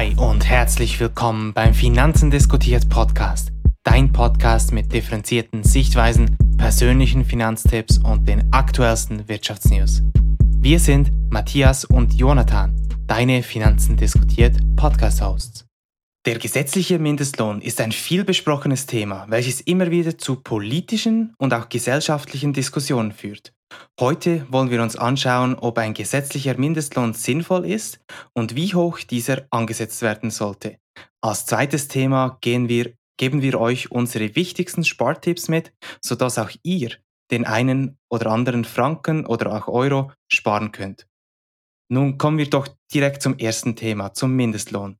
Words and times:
Hi 0.00 0.14
und 0.16 0.48
herzlich 0.48 0.98
willkommen 0.98 1.52
beim 1.52 1.74
Finanzen 1.74 2.30
diskutiert 2.30 2.88
Podcast. 2.88 3.52
Dein 3.82 4.10
Podcast 4.10 4.72
mit 4.72 4.94
differenzierten 4.94 5.62
Sichtweisen, 5.62 6.38
persönlichen 6.56 7.22
Finanztipps 7.22 7.98
und 7.98 8.26
den 8.26 8.50
aktuellsten 8.50 9.28
Wirtschaftsnews. 9.28 10.00
Wir 10.56 10.80
sind 10.80 11.12
Matthias 11.28 11.84
und 11.84 12.14
Jonathan, 12.14 12.74
deine 13.06 13.42
Finanzen 13.42 13.98
diskutiert 13.98 14.56
Podcast-Hosts. 14.74 15.66
Der 16.24 16.38
gesetzliche 16.38 16.98
Mindestlohn 16.98 17.60
ist 17.60 17.78
ein 17.82 17.92
vielbesprochenes 17.92 18.86
Thema, 18.86 19.26
welches 19.28 19.60
immer 19.60 19.90
wieder 19.90 20.16
zu 20.16 20.36
politischen 20.36 21.34
und 21.36 21.52
auch 21.52 21.68
gesellschaftlichen 21.68 22.54
Diskussionen 22.54 23.12
führt. 23.12 23.52
Heute 23.98 24.46
wollen 24.50 24.70
wir 24.70 24.82
uns 24.82 24.96
anschauen, 24.96 25.54
ob 25.54 25.78
ein 25.78 25.94
gesetzlicher 25.94 26.56
Mindestlohn 26.56 27.12
sinnvoll 27.14 27.66
ist 27.66 28.00
und 28.32 28.56
wie 28.56 28.74
hoch 28.74 28.98
dieser 29.00 29.46
angesetzt 29.50 30.02
werden 30.02 30.30
sollte. 30.30 30.78
Als 31.20 31.46
zweites 31.46 31.88
Thema 31.88 32.38
wir, 32.42 32.94
geben 33.18 33.42
wir 33.42 33.60
euch 33.60 33.90
unsere 33.90 34.34
wichtigsten 34.34 34.84
Spartipps 34.84 35.48
mit, 35.48 35.72
sodass 36.02 36.38
auch 36.38 36.50
ihr 36.62 36.92
den 37.30 37.44
einen 37.44 37.98
oder 38.08 38.30
anderen 38.30 38.64
Franken 38.64 39.26
oder 39.26 39.52
auch 39.54 39.68
Euro 39.68 40.12
sparen 40.28 40.72
könnt. 40.72 41.06
Nun 41.88 42.18
kommen 42.18 42.38
wir 42.38 42.48
doch 42.48 42.68
direkt 42.92 43.22
zum 43.22 43.36
ersten 43.38 43.76
Thema, 43.76 44.14
zum 44.14 44.34
Mindestlohn. 44.34 44.96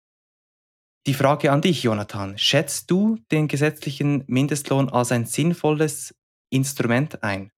Die 1.07 1.15
Frage 1.15 1.51
an 1.51 1.63
dich, 1.63 1.83
Jonathan. 1.83 2.37
Schätzt 2.37 2.91
du 2.91 3.19
den 3.31 3.49
gesetzlichen 3.49 4.25
Mindestlohn 4.27 4.91
als 4.91 5.13
ein 5.13 5.25
sinnvolles 5.25 6.15
Instrument 6.51 7.23
ein? 7.23 7.51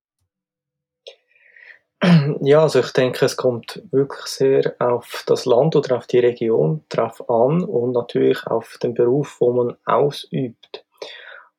Ja, 2.40 2.62
also 2.62 2.80
ich 2.80 2.90
denke, 2.92 3.24
es 3.24 3.36
kommt 3.36 3.80
wirklich 3.92 4.26
sehr 4.26 4.74
auf 4.80 5.22
das 5.26 5.44
Land 5.44 5.76
oder 5.76 5.96
auf 5.96 6.08
die 6.08 6.18
Region 6.18 6.84
drauf 6.88 7.28
an 7.30 7.62
und 7.62 7.92
natürlich 7.92 8.44
auf 8.46 8.78
den 8.82 8.94
Beruf, 8.94 9.36
wo 9.38 9.52
man 9.52 9.76
ausübt. 9.84 10.84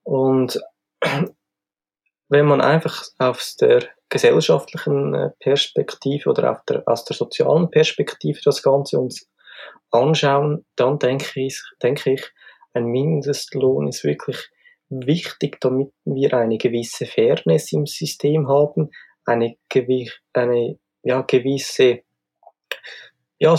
Und 0.03 0.61
wenn 2.27 2.45
man 2.45 2.59
einfach 2.59 3.03
aus 3.19 3.55
der 3.55 3.83
gesellschaftlichen 4.09 5.13
äh, 5.13 5.29
Perspektive 5.39 6.29
oder 6.29 6.61
der, 6.67 6.83
aus 6.85 7.05
der 7.05 7.15
sozialen 7.15 7.69
Perspektive 7.71 8.39
das 8.43 8.61
Ganze 8.61 8.99
uns 8.99 9.29
anschauen, 9.91 10.65
dann 10.75 10.99
denke 10.99 11.39
ich, 11.39 11.61
denke 11.81 12.13
ich, 12.13 12.31
ein 12.73 12.85
Mindestlohn 12.85 13.87
ist 13.87 14.03
wirklich 14.03 14.49
wichtig, 14.89 15.59
damit 15.61 15.93
wir 16.05 16.33
eine 16.33 16.57
gewisse 16.57 17.05
Fairness 17.05 17.71
im 17.71 17.85
System 17.85 18.47
haben, 18.47 18.91
eine, 19.25 19.55
eine 20.33 20.79
ja, 21.03 21.21
gewisse 21.21 22.01
ja, 23.39 23.55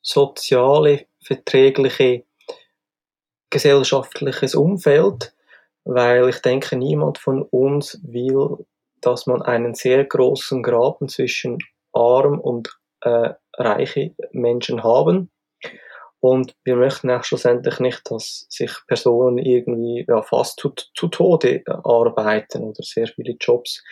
soziale, 0.00 1.06
verträgliche, 1.20 2.24
gesellschaftliches 3.50 4.54
Umfeld, 4.54 5.34
weil 5.84 6.28
ich 6.28 6.40
denke, 6.40 6.76
niemand 6.76 7.18
von 7.18 7.42
uns 7.42 8.00
will, 8.02 8.66
dass 9.00 9.26
man 9.26 9.42
einen 9.42 9.74
sehr 9.74 10.04
großen 10.04 10.62
Graben 10.62 11.08
zwischen 11.08 11.58
arm 11.92 12.40
und 12.40 12.76
äh, 13.02 13.30
reiche 13.56 14.14
Menschen 14.32 14.82
haben. 14.82 15.30
Und 16.20 16.56
wir 16.64 16.76
möchten 16.76 17.10
auch 17.10 17.22
schlussendlich 17.22 17.80
nicht, 17.80 18.10
dass 18.10 18.46
sich 18.48 18.72
Personen 18.86 19.36
irgendwie 19.36 20.06
ja, 20.08 20.22
fast 20.22 20.58
zu, 20.58 20.70
zu 20.70 21.08
Tode 21.08 21.62
arbeiten 21.66 22.62
oder 22.64 22.82
sehr 22.82 23.06
viele 23.08 23.36
Jobs 23.38 23.84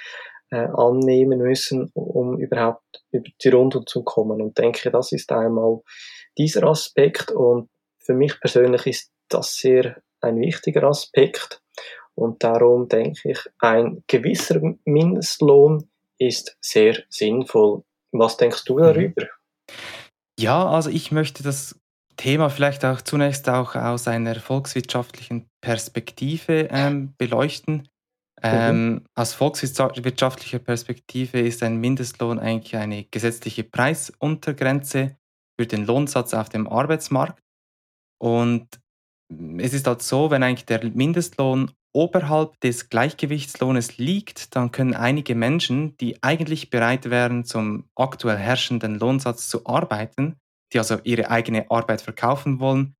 äh, 0.52 0.68
annehmen 0.76 1.38
müssen, 1.38 1.90
um 1.94 2.38
überhaupt 2.38 3.02
über 3.10 3.28
die 3.42 3.48
Runde 3.48 3.84
zu 3.86 4.04
kommen. 4.04 4.42
Und 4.42 4.58
denke, 4.58 4.90
das 4.90 5.10
ist 5.10 5.32
einmal 5.32 5.80
dieser 6.36 6.64
Aspekt. 6.64 7.30
Und 7.30 7.70
für 7.98 8.12
mich 8.12 8.38
persönlich 8.38 8.86
ist 8.86 9.10
das 9.28 9.56
sehr 9.56 10.02
ein 10.20 10.38
wichtiger 10.38 10.84
Aspekt. 10.84 11.62
Und 12.14 12.44
darum 12.44 12.86
denke 12.86 13.30
ich, 13.30 13.38
ein 13.60 14.04
gewisser 14.06 14.60
Mindestlohn 14.84 15.88
ist 16.18 16.56
sehr 16.60 17.02
sinnvoll. 17.08 17.82
Was 18.12 18.36
denkst 18.36 18.66
du 18.66 18.74
mhm. 18.74 18.82
darüber? 18.82 19.26
Ja, 20.38 20.68
also 20.68 20.90
ich 20.90 21.12
möchte 21.12 21.42
das 21.42 21.80
Thema 22.18 22.50
vielleicht 22.50 22.84
auch 22.84 23.00
zunächst 23.00 23.48
auch 23.48 23.74
aus 23.74 24.06
einer 24.06 24.34
volkswirtschaftlichen 24.34 25.48
Perspektive 25.62 26.68
ähm, 26.70 27.14
beleuchten. 27.16 27.88
Mhm. 28.42 28.50
Ähm, 28.50 29.04
aus 29.14 29.34
volkswirtschaftlicher 29.34 30.58
Perspektive 30.58 31.40
ist 31.40 31.62
ein 31.62 31.76
Mindestlohn 31.76 32.40
eigentlich 32.40 32.76
eine 32.76 33.04
gesetzliche 33.04 33.62
Preisuntergrenze 33.62 35.16
für 35.58 35.66
den 35.66 35.86
Lohnsatz 35.86 36.34
auf 36.34 36.48
dem 36.48 36.66
Arbeitsmarkt. 36.66 37.40
Und 38.18 38.68
es 39.58 39.74
ist 39.74 39.86
halt 39.86 40.02
so, 40.02 40.30
wenn 40.30 40.42
eigentlich 40.42 40.66
der 40.66 40.84
Mindestlohn 40.84 41.70
oberhalb 41.92 42.58
des 42.60 42.88
Gleichgewichtslohnes 42.88 43.98
liegt, 43.98 44.56
dann 44.56 44.72
können 44.72 44.94
einige 44.94 45.34
Menschen, 45.34 45.96
die 45.98 46.22
eigentlich 46.22 46.70
bereit 46.70 47.10
wären, 47.10 47.44
zum 47.44 47.88
aktuell 47.94 48.38
herrschenden 48.38 48.98
Lohnsatz 48.98 49.48
zu 49.48 49.66
arbeiten, 49.66 50.36
die 50.72 50.78
also 50.78 50.98
ihre 51.04 51.30
eigene 51.30 51.70
Arbeit 51.70 52.00
verkaufen 52.00 52.60
wollen, 52.60 52.94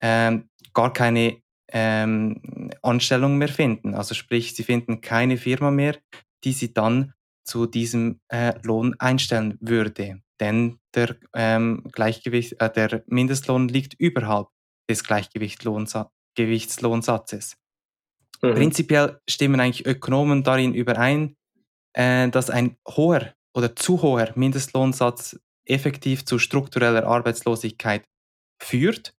ähm, 0.00 0.48
gar 0.74 0.92
keine 0.92 1.42
ähm, 1.72 2.70
Anstellung 2.82 3.38
mehr 3.38 3.48
finden. 3.48 3.94
Also 3.94 4.14
sprich, 4.14 4.54
sie 4.54 4.64
finden 4.64 5.00
keine 5.00 5.36
Firma 5.36 5.70
mehr, 5.70 5.96
die 6.44 6.52
sie 6.52 6.72
dann 6.72 7.12
zu 7.44 7.66
diesem 7.66 8.20
äh, 8.28 8.54
Lohn 8.62 8.94
einstellen 8.98 9.58
würde. 9.60 10.22
Denn 10.40 10.78
der, 10.94 11.16
ähm, 11.34 11.84
Gleichgewicht, 11.92 12.60
äh, 12.60 12.70
der 12.70 13.02
Mindestlohn 13.06 13.68
liegt 13.68 13.94
überhalb 13.94 14.48
des 14.88 15.04
Gleichgewichtslohnsatzes. 15.04 17.56
Mhm. 18.42 18.54
Prinzipiell 18.54 19.20
stimmen 19.28 19.60
eigentlich 19.60 19.86
Ökonomen 19.86 20.42
darin 20.42 20.74
überein, 20.74 21.36
äh, 21.94 22.28
dass 22.28 22.50
ein 22.50 22.76
hoher 22.86 23.34
oder 23.54 23.74
zu 23.74 24.02
hoher 24.02 24.32
Mindestlohnsatz 24.34 25.40
effektiv 25.64 26.24
zu 26.24 26.38
struktureller 26.38 27.06
Arbeitslosigkeit 27.06 28.04
führt 28.62 29.16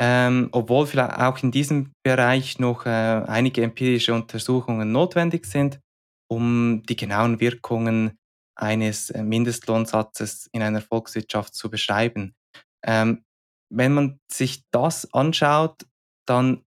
ähm, 0.00 0.48
obwohl 0.52 0.86
vielleicht 0.86 1.18
auch 1.18 1.42
in 1.42 1.50
diesem 1.50 1.92
Bereich 2.02 2.58
noch 2.58 2.86
äh, 2.86 2.88
einige 2.88 3.62
empirische 3.62 4.14
Untersuchungen 4.14 4.92
notwendig 4.92 5.44
sind, 5.44 5.78
um 6.26 6.82
die 6.88 6.96
genauen 6.96 7.38
Wirkungen 7.38 8.18
eines 8.56 9.10
äh, 9.10 9.22
Mindestlohnsatzes 9.22 10.48
in 10.52 10.62
einer 10.62 10.80
Volkswirtschaft 10.80 11.54
zu 11.54 11.68
beschreiben. 11.68 12.34
Ähm, 12.82 13.24
wenn 13.70 13.92
man 13.92 14.18
sich 14.32 14.62
das 14.72 15.12
anschaut, 15.12 15.86
dann 16.26 16.64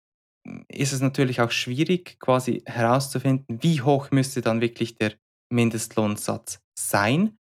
ist 0.68 0.94
es 0.94 1.02
natürlich 1.02 1.42
auch 1.42 1.52
schwierig, 1.52 2.20
quasi 2.20 2.62
herauszufinden, 2.68 3.64
wie 3.64 3.82
hoch 3.82 4.12
müsste 4.12 4.42
dann 4.42 4.62
wirklich 4.62 4.96
der 4.98 5.14
Mindestlohnsatz 5.52 6.60
sein. 6.78 7.38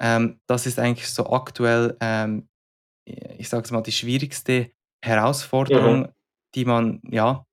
Ähm, 0.00 0.40
das 0.48 0.66
ist 0.66 0.80
eigentlich 0.80 1.08
so 1.08 1.30
aktuell, 1.30 1.96
ähm, 2.00 2.48
ich 3.06 3.48
sage 3.48 3.64
es 3.64 3.70
mal, 3.70 3.82
die 3.82 3.92
schwierigste 3.92 4.72
Herausforderung, 5.06 6.00
mhm. 6.00 6.08
die 6.54 6.64
man 6.64 7.00
ja 7.08 7.44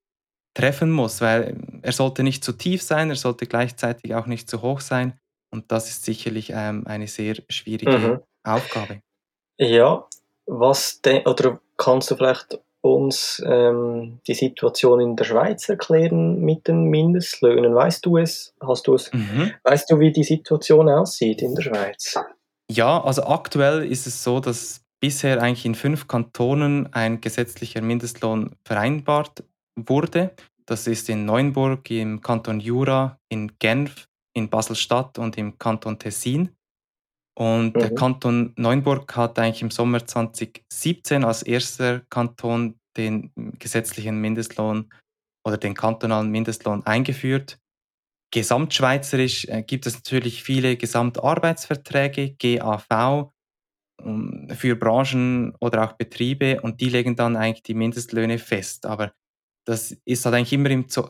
treffen 0.56 0.92
muss, 0.92 1.22
weil 1.22 1.58
er 1.82 1.92
sollte 1.92 2.24
nicht 2.24 2.44
zu 2.44 2.54
tief 2.54 2.82
sein, 2.82 3.10
er 3.10 3.16
sollte 3.16 3.48
gleichzeitig 3.48 4.14
auch 4.16 4.28
nicht 4.28 4.50
zu 4.50 4.62
hoch 4.62 4.82
sein. 4.82 5.20
Und 5.52 5.72
das 5.72 5.90
ist 5.90 6.04
sicherlich 6.04 6.52
ähm, 6.54 6.86
eine 6.88 7.08
sehr 7.08 7.36
schwierige 7.50 7.98
mhm. 7.98 8.20
Aufgabe. 8.44 9.02
Ja, 9.60 10.08
was 10.46 11.00
oder 11.26 11.60
kannst 11.78 12.12
du 12.12 12.16
vielleicht 12.16 12.60
uns 12.82 13.42
ähm, 13.46 14.20
die 14.28 14.34
Situation 14.34 15.00
in 15.00 15.16
der 15.16 15.24
Schweiz 15.24 15.70
erklären 15.70 16.40
mit 16.42 16.68
den 16.68 16.86
Mindestlöhnen? 16.86 17.74
Weißt 17.74 18.06
du 18.06 18.18
es? 18.18 18.54
Hast 18.60 18.88
du 18.88 18.96
es? 18.96 19.12
Mhm. 19.14 19.54
Weißt 19.64 19.90
du, 19.90 20.00
wie 20.00 20.12
die 20.12 20.24
Situation 20.24 20.90
aussieht 20.90 21.42
in 21.42 21.56
der 21.56 21.64
Schweiz? 21.64 22.16
Ja, 22.70 23.02
also 23.02 23.24
aktuell 23.24 23.86
ist 23.86 24.08
es 24.08 24.24
so, 24.24 24.40
dass 24.40 24.83
bisher 25.04 25.42
eigentlich 25.42 25.66
in 25.66 25.76
fünf 25.76 26.08
Kantonen 26.08 26.88
ein 26.94 27.20
gesetzlicher 27.20 27.82
Mindestlohn 27.82 28.56
vereinbart 28.66 29.44
wurde. 29.76 30.34
Das 30.66 30.88
ist 30.88 31.10
in 31.10 31.26
Neuenburg, 31.26 31.92
im 31.92 32.22
Kanton 32.22 32.62
Jura, 32.62 33.20
in 33.28 33.52
Genf, 33.60 34.08
in 34.34 34.50
Basel-Stadt 34.50 35.20
und 35.20 35.38
im 35.38 35.58
Kanton 35.58 36.00
Tessin. 36.00 36.56
Und 37.38 37.76
mhm. 37.76 37.80
der 37.80 37.94
Kanton 37.94 38.54
Neuenburg 38.56 39.14
hat 39.18 39.38
eigentlich 39.40 39.62
im 39.62 39.72
Sommer 39.72 40.08
2017 40.08 41.26
als 41.26 41.44
erster 41.44 42.00
Kanton 42.10 42.80
den 42.96 43.34
gesetzlichen 43.60 44.22
Mindestlohn 44.22 44.90
oder 45.46 45.58
den 45.58 45.74
kantonalen 45.74 46.32
Mindestlohn 46.32 46.86
eingeführt. 46.86 47.60
Gesamtschweizerisch 48.32 49.50
äh, 49.50 49.64
gibt 49.64 49.86
es 49.86 49.96
natürlich 49.96 50.44
viele 50.44 50.78
Gesamtarbeitsverträge, 50.78 52.36
GAV, 52.40 53.33
für 54.00 54.76
Branchen 54.76 55.56
oder 55.60 55.84
auch 55.84 55.94
Betriebe 55.94 56.62
und 56.62 56.82
die 56.82 56.90
legen 56.90 57.16
dann 57.16 57.36
eigentlich 57.36 57.64
die 57.64 57.74
Mindestlöhne 57.74 58.38
fest. 58.38 58.86
Aber 58.86 59.14
das 59.66 59.96
ist 60.06 60.26
halt 60.26 60.36
eigentlich 60.36 60.54
immer 60.54 60.70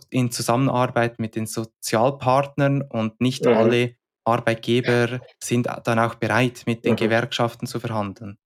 in 0.09 0.31
Zusammenarbeit 0.31 1.19
mit 1.19 1.35
den 1.35 1.45
Sozialpartnern 1.45 2.81
und 2.81 3.19
nicht 3.19 3.45
mhm. 3.45 3.53
alle 3.53 3.95
Arbeitgeber 4.25 5.21
sind 5.41 5.68
dann 5.83 6.00
auch 6.00 6.15
bereit, 6.15 6.63
mit 6.65 6.85
den 6.85 6.94
mhm. 6.94 6.97
Gewerkschaften 6.97 7.68
zu 7.68 7.80
verhandeln. 7.80 8.38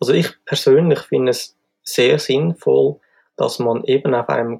Also 0.00 0.12
ich 0.12 0.28
persönlich 0.44 1.00
finde 1.00 1.30
es 1.30 1.56
sehr 1.84 2.18
sinnvoll, 2.18 3.00
dass 3.36 3.58
man 3.58 3.84
eben 3.84 4.14
auf 4.14 4.28
einem 4.28 4.58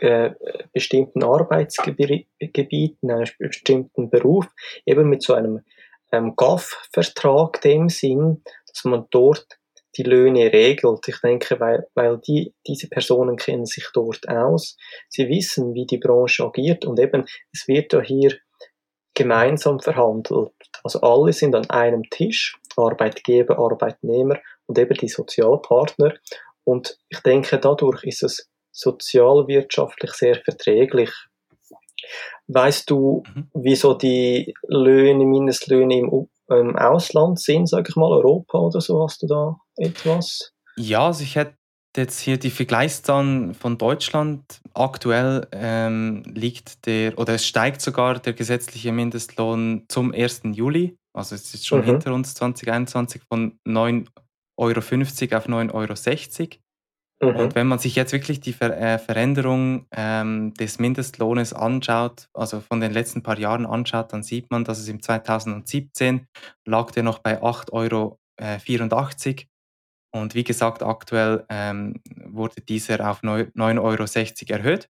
äh, 0.00 0.30
bestimmten 0.72 1.22
Arbeitsgebiet, 1.22 2.28
in 2.38 3.10
einem 3.10 3.26
bestimmten 3.38 4.10
Beruf, 4.10 4.46
eben 4.86 5.08
mit 5.08 5.22
so 5.22 5.34
einem 5.34 5.60
ähm, 6.16 6.34
GAF-Vertrag 6.36 7.60
dem 7.60 7.88
Sinn, 7.88 8.42
dass 8.66 8.84
man 8.84 9.06
dort 9.10 9.58
die 9.96 10.02
Löhne 10.02 10.52
regelt. 10.52 11.08
Ich 11.08 11.20
denke, 11.20 11.58
weil, 11.60 11.86
weil 11.94 12.18
die, 12.18 12.54
diese 12.66 12.88
Personen 12.88 13.36
kennen 13.36 13.66
sich 13.66 13.88
dort 13.92 14.28
aus. 14.28 14.76
Sie 15.08 15.28
wissen, 15.28 15.74
wie 15.74 15.86
die 15.86 15.98
Branche 15.98 16.44
agiert 16.44 16.84
und 16.84 17.00
eben, 17.00 17.24
es 17.52 17.66
wird 17.66 17.92
ja 17.92 18.00
hier 18.00 18.36
gemeinsam 19.14 19.80
verhandelt. 19.80 20.52
Also 20.84 21.00
alle 21.00 21.32
sind 21.32 21.54
an 21.54 21.68
einem 21.70 22.02
Tisch, 22.10 22.56
Arbeitgeber, 22.76 23.58
Arbeitnehmer 23.58 24.38
und 24.66 24.78
eben 24.78 24.94
die 24.94 25.08
Sozialpartner. 25.08 26.14
Und 26.64 26.98
ich 27.08 27.20
denke, 27.20 27.58
dadurch 27.58 28.04
ist 28.04 28.22
es 28.22 28.50
sozialwirtschaftlich 28.72 30.12
sehr 30.12 30.36
verträglich. 30.36 31.10
Weißt 32.48 32.90
du, 32.90 33.22
mhm. 33.34 33.48
wieso 33.54 33.94
die 33.94 34.54
Löhne, 34.68 35.24
Mindestlöhne 35.24 35.98
im, 35.98 36.28
im 36.48 36.76
Ausland 36.76 37.40
sind, 37.40 37.68
sage 37.68 37.88
ich 37.88 37.96
mal, 37.96 38.10
Europa 38.10 38.58
oder 38.58 38.80
so? 38.80 39.02
Hast 39.02 39.22
du 39.22 39.26
da 39.26 39.56
etwas? 39.76 40.52
Ja, 40.76 41.06
also 41.06 41.22
ich 41.22 41.36
hätte 41.36 41.56
jetzt 41.96 42.20
hier 42.20 42.38
die 42.38 42.50
Vergleichszahlen 42.50 43.54
von 43.54 43.78
Deutschland. 43.78 44.60
Aktuell 44.74 45.46
ähm, 45.52 46.22
liegt 46.26 46.86
der, 46.86 47.18
oder 47.18 47.34
es 47.34 47.46
steigt 47.46 47.80
sogar 47.80 48.18
der 48.18 48.34
gesetzliche 48.34 48.92
Mindestlohn 48.92 49.84
zum 49.88 50.12
1. 50.12 50.42
Juli. 50.52 50.98
Also 51.14 51.34
es 51.34 51.54
ist 51.54 51.66
schon 51.66 51.80
mhm. 51.80 51.84
hinter 51.84 52.12
uns 52.12 52.34
2021 52.34 53.22
von 53.22 53.58
9,50 53.66 54.06
Euro 54.58 54.78
auf 54.78 55.48
9,60 55.48 55.72
Euro. 55.72 56.48
Mhm. 57.20 57.36
Und 57.36 57.54
wenn 57.54 57.66
man 57.66 57.78
sich 57.78 57.94
jetzt 57.96 58.12
wirklich 58.12 58.40
die 58.40 58.52
Ver 58.52 58.76
äh, 58.76 58.98
Veränderung 58.98 59.86
ähm, 59.90 60.52
des 60.54 60.78
Mindestlohnes 60.78 61.52
anschaut, 61.52 62.28
also 62.34 62.60
von 62.60 62.80
den 62.80 62.92
letzten 62.92 63.22
paar 63.22 63.38
Jahren 63.38 63.64
anschaut, 63.64 64.12
dann 64.12 64.22
sieht 64.22 64.50
man, 64.50 64.64
dass 64.64 64.78
es 64.78 64.88
im 64.88 65.00
2017 65.02 66.26
lag 66.66 66.90
der 66.90 67.02
noch 67.02 67.20
bei 67.20 67.42
8,84 67.42 67.72
Euro. 67.72 68.18
Äh, 68.36 68.58
und 70.12 70.34
wie 70.34 70.44
gesagt, 70.44 70.82
aktuell 70.82 71.44
ähm, 71.48 72.00
wurde 72.24 72.60
dieser 72.60 73.10
auf 73.10 73.22
9,60 73.22 73.80
Euro 73.80 74.58
erhöht. 74.58 74.88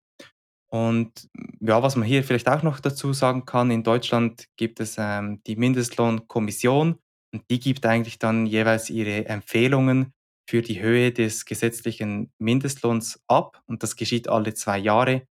Und 0.69 1.29
ja, 1.59 1.83
was 1.83 1.95
man 1.95 2.07
hier 2.07 2.23
vielleicht 2.23 2.49
auch 2.49 2.63
noch 2.63 2.79
dazu 2.79 3.13
sagen 3.13 3.45
kann, 3.45 3.69
in 3.69 3.83
Deutschland 3.83 4.47
gibt 4.57 4.79
es 4.79 4.95
ähm, 4.97 5.41
die 5.45 5.55
Mindestlohnkommission 5.55 6.95
und 7.31 7.43
die 7.51 7.59
gibt 7.59 7.85
eigentlich 7.85 8.17
dann 8.17 8.47
jeweils 8.47 8.89
ihre 8.89 9.27
Empfehlungen 9.27 10.13
für 10.49 10.61
die 10.61 10.81
Höhe 10.81 11.11
des 11.11 11.45
gesetzlichen 11.45 12.31
Mindestlohns 12.37 13.21
ab 13.27 13.61
und 13.65 13.83
das 13.83 13.95
geschieht 13.95 14.27
alle 14.27 14.53
zwei 14.53 14.77
Jahre. 14.77 15.27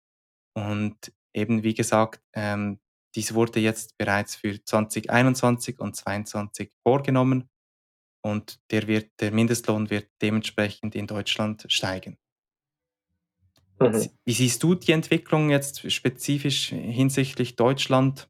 Und 0.54 1.12
eben 1.34 1.62
wie 1.62 1.74
gesagt, 1.74 2.22
ähm, 2.34 2.80
dies 3.14 3.34
wurde 3.34 3.60
jetzt 3.60 3.96
bereits 3.98 4.36
für 4.36 4.62
2021 4.62 5.80
und 5.80 5.96
2022 5.96 6.70
vorgenommen 6.82 7.48
und 8.22 8.60
der, 8.70 8.88
wird, 8.88 9.10
der 9.20 9.30
Mindestlohn 9.30 9.88
wird 9.88 10.08
dementsprechend 10.20 10.94
in 10.94 11.06
Deutschland 11.06 11.64
steigen. 11.68 12.18
Mhm. 13.80 14.10
Wie 14.24 14.32
siehst 14.32 14.62
du 14.62 14.74
die 14.74 14.92
Entwicklung 14.92 15.50
jetzt 15.50 15.90
spezifisch 15.90 16.68
hinsichtlich 16.68 17.56
Deutschland? 17.56 18.28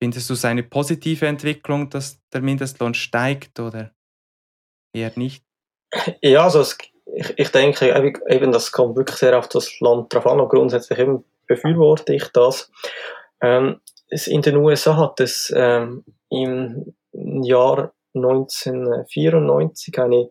Findest 0.00 0.30
du 0.30 0.34
es 0.34 0.44
eine 0.44 0.62
positive 0.62 1.26
Entwicklung, 1.26 1.90
dass 1.90 2.20
der 2.30 2.42
Mindestlohn 2.42 2.94
steigt 2.94 3.60
oder 3.60 3.94
eher 4.92 5.12
nicht? 5.16 5.44
Ja, 6.20 6.44
also 6.44 6.60
es, 6.60 6.78
ich, 7.14 7.38
ich 7.38 7.48
denke 7.50 7.88
eben, 8.28 8.52
das 8.52 8.72
kommt 8.72 8.96
wirklich 8.96 9.18
sehr 9.18 9.38
auf 9.38 9.48
das 9.48 9.80
Land 9.80 10.12
drauf 10.12 10.26
an 10.26 10.40
und 10.40 10.48
grundsätzlich 10.48 10.98
befürworte 11.46 12.14
ich 12.14 12.28
das. 12.28 12.70
Ähm, 13.40 13.80
es, 14.08 14.26
in 14.26 14.42
den 14.42 14.56
USA 14.56 14.96
hat 14.96 15.20
es 15.20 15.52
ähm, 15.54 16.04
im 16.30 16.94
Jahr 17.12 17.92
1994 18.14 19.98
eine 19.98 20.30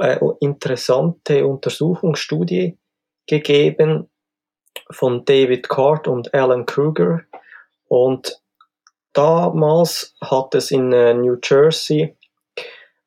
äh, 0.00 0.18
interessante 0.40 1.46
Untersuchungsstudie 1.46 2.78
gegeben 3.26 4.10
von 4.90 5.24
David 5.24 5.68
Card 5.68 6.08
und 6.08 6.34
Alan 6.34 6.66
Kruger 6.66 7.22
und 7.88 8.40
damals 9.12 10.14
hat 10.20 10.54
es 10.54 10.70
in 10.70 10.92
äh, 10.92 11.14
New 11.14 11.36
Jersey 11.42 12.16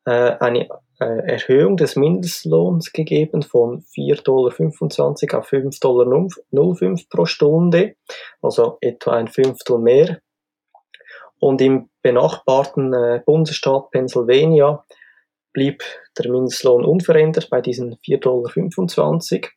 äh, 0.06 0.12
eine 0.40 0.70
Erhöhung 1.06 1.78
des 1.78 1.96
Mindestlohns 1.96 2.92
gegeben 2.92 3.44
von 3.44 3.84
4,25 3.84 4.24
Dollar 4.24 5.40
auf 5.40 5.52
5,05 5.52 5.80
Dollar 6.52 6.96
pro 7.10 7.26
Stunde, 7.26 7.96
also 8.42 8.78
etwa 8.82 9.12
ein 9.12 9.28
Fünftel 9.28 9.78
mehr. 9.78 10.20
Und 11.40 11.62
im 11.62 11.90
benachbarten 12.02 12.94
äh, 12.94 13.22
Bundesstaat 13.24 13.92
Pennsylvania 13.92 14.84
blieb 15.54 15.84
der 16.18 16.32
Mindestlohn 16.32 16.84
unverändert 16.84 17.50
bei 17.50 17.62
diesen 17.62 17.98
4,25 17.98 19.42
Dollar. 19.42 19.52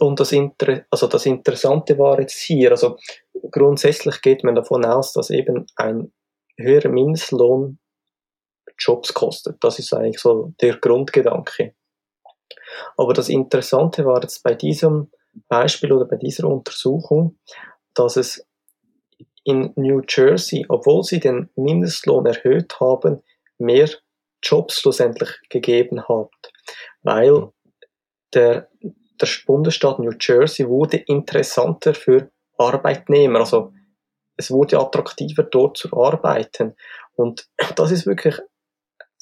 Und 0.00 0.20
das, 0.20 0.32
Inter 0.32 0.84
also 0.90 1.06
das 1.06 1.24
Interessante 1.24 1.98
war 1.98 2.20
jetzt 2.20 2.38
hier, 2.38 2.72
also 2.72 2.98
grundsätzlich 3.50 4.20
geht 4.20 4.44
man 4.44 4.54
davon 4.54 4.84
aus, 4.84 5.14
dass 5.14 5.30
eben 5.30 5.66
ein 5.76 6.12
höherer 6.58 6.90
Mindestlohn 6.90 7.78
Jobs 8.82 9.14
kostet. 9.14 9.62
Das 9.62 9.78
ist 9.78 9.92
eigentlich 9.92 10.20
so 10.20 10.52
der 10.60 10.76
Grundgedanke. 10.76 11.74
Aber 12.96 13.12
das 13.12 13.28
Interessante 13.28 14.04
war 14.04 14.22
jetzt 14.22 14.42
bei 14.42 14.54
diesem 14.54 15.10
Beispiel 15.48 15.92
oder 15.92 16.06
bei 16.06 16.16
dieser 16.16 16.46
Untersuchung, 16.46 17.38
dass 17.94 18.16
es 18.16 18.46
in 19.44 19.72
New 19.76 20.02
Jersey, 20.08 20.64
obwohl 20.68 21.02
sie 21.02 21.20
den 21.20 21.50
Mindestlohn 21.56 22.26
erhöht 22.26 22.78
haben, 22.80 23.22
mehr 23.58 23.88
Jobs 24.42 24.80
schlussendlich 24.80 25.30
gegeben 25.48 26.02
hat, 26.08 26.30
weil 27.02 27.50
der, 28.34 28.68
der 29.20 29.28
Bundesstaat 29.46 29.98
New 29.98 30.12
Jersey 30.18 30.68
wurde 30.68 30.96
interessanter 30.96 31.94
für 31.94 32.30
Arbeitnehmer, 32.58 33.40
also 33.40 33.72
es 34.36 34.50
wurde 34.50 34.78
attraktiver 34.78 35.42
dort 35.42 35.76
zu 35.76 35.92
arbeiten 35.92 36.74
und 37.14 37.48
das 37.76 37.90
ist 37.90 38.06
wirklich 38.06 38.40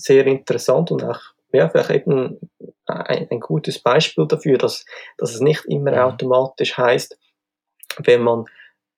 sehr 0.02 0.26
interessant 0.26 0.90
und 0.90 1.04
auch 1.04 1.20
ja, 1.52 1.68
vielleicht 1.68 1.90
eben 1.90 2.38
ein, 2.86 3.28
ein 3.30 3.40
gutes 3.40 3.78
Beispiel 3.78 4.26
dafür, 4.26 4.58
dass, 4.58 4.84
dass 5.18 5.34
es 5.34 5.40
nicht 5.40 5.64
immer 5.66 5.92
mhm. 5.92 5.98
automatisch 5.98 6.76
heißt, 6.76 7.18
wenn 7.98 8.22
man, 8.22 8.44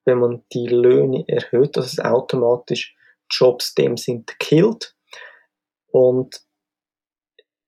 wenn 0.04 0.18
man 0.18 0.44
die 0.52 0.66
Löhne 0.66 1.24
erhöht, 1.28 1.76
dass 1.76 1.86
es 1.86 2.00
automatisch 2.00 2.94
Jobs 3.30 3.74
dem 3.74 3.96
sind 3.96 4.38
killt. 4.38 4.94
Und 5.90 6.42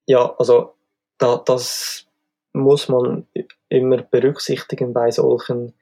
ja, 0.06 0.34
also 0.38 0.74
da, 1.18 1.36
das 1.44 2.06
muss 2.52 2.88
man 2.88 3.26
immer 3.68 4.02
berücksichtigen 4.02 4.92
bei 4.92 5.10
solchen 5.10 5.74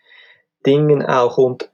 Dingen 0.64 1.04
auch. 1.04 1.38
Und 1.38 1.70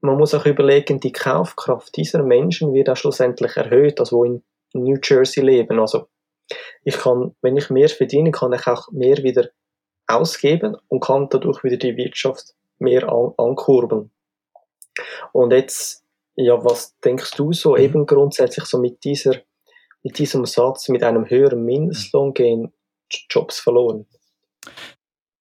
man 0.00 0.18
muss 0.18 0.34
auch 0.34 0.44
überlegen, 0.44 1.00
die 1.00 1.12
Kaufkraft 1.12 1.96
dieser 1.96 2.22
Menschen 2.22 2.74
wird 2.74 2.90
auch 2.90 2.96
schlussendlich 2.96 3.56
erhöht, 3.56 4.00
also 4.00 4.18
wo 4.18 4.24
in 4.24 4.42
New 4.74 4.96
Jersey 5.02 5.42
leben. 5.42 5.78
Also 5.78 6.08
ich 6.84 6.96
kann, 6.96 7.34
wenn 7.42 7.56
ich 7.56 7.70
mehr 7.70 7.88
verdiene, 7.88 8.30
kann 8.30 8.52
ich 8.52 8.66
auch 8.66 8.90
mehr 8.90 9.18
wieder 9.18 9.50
ausgeben 10.06 10.76
und 10.88 11.00
kann 11.00 11.28
dadurch 11.28 11.62
wieder 11.64 11.76
die 11.76 11.96
Wirtschaft 11.96 12.54
mehr 12.78 13.08
an, 13.08 13.34
ankurbeln. 13.36 14.10
Und 15.32 15.52
jetzt, 15.52 16.04
ja, 16.36 16.64
was 16.64 16.98
denkst 17.00 17.32
du 17.36 17.52
so 17.52 17.72
mhm. 17.72 17.78
eben 17.78 18.06
grundsätzlich 18.06 18.64
so 18.64 18.78
mit 18.78 19.04
dieser, 19.04 19.36
mit 20.02 20.18
diesem 20.18 20.44
Satz, 20.46 20.88
mit 20.88 21.02
einem 21.02 21.28
höheren 21.28 21.64
Mindestlohn 21.64 22.34
gehen 22.34 22.72
Jobs 23.30 23.58
verloren? 23.60 24.06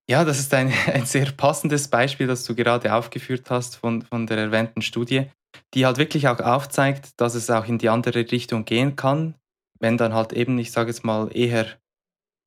Ja, 0.10 0.24
das 0.24 0.40
ist 0.40 0.54
ein, 0.54 0.72
ein 0.94 1.06
sehr 1.06 1.32
passendes 1.32 1.88
Beispiel, 1.88 2.28
das 2.28 2.46
du 2.46 2.56
gerade 2.56 2.94
aufgeführt 2.94 3.50
hast 3.50 3.76
von, 3.76 4.02
von 4.02 4.28
der 4.28 4.38
erwähnten 4.38 4.82
Studie 4.82 5.30
die 5.74 5.86
halt 5.86 5.98
wirklich 5.98 6.28
auch 6.28 6.40
aufzeigt, 6.40 7.20
dass 7.20 7.36
es 7.36 7.50
auch 7.50 7.66
in 7.66 7.78
die 7.78 7.90
andere 7.90 8.32
Richtung 8.32 8.66
gehen 8.66 8.96
kann, 8.96 9.36
wenn 9.80 9.98
dann 9.98 10.14
halt 10.14 10.34
eben, 10.34 10.58
ich 10.60 10.72
sage 10.72 10.90
jetzt 10.90 11.04
mal, 11.04 11.30
eher 11.36 11.66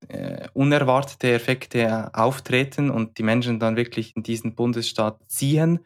äh, 0.09 0.49
unerwartete 0.55 1.33
Effekte 1.33 2.11
auftreten 2.15 2.91
und 2.91 3.19
die 3.19 3.23
Menschen 3.23 3.61
dann 3.61 3.77
wirklich 3.77 4.17
in 4.17 4.23
diesen 4.23 4.55
Bundesstaat 4.55 5.19
ziehen 5.29 5.85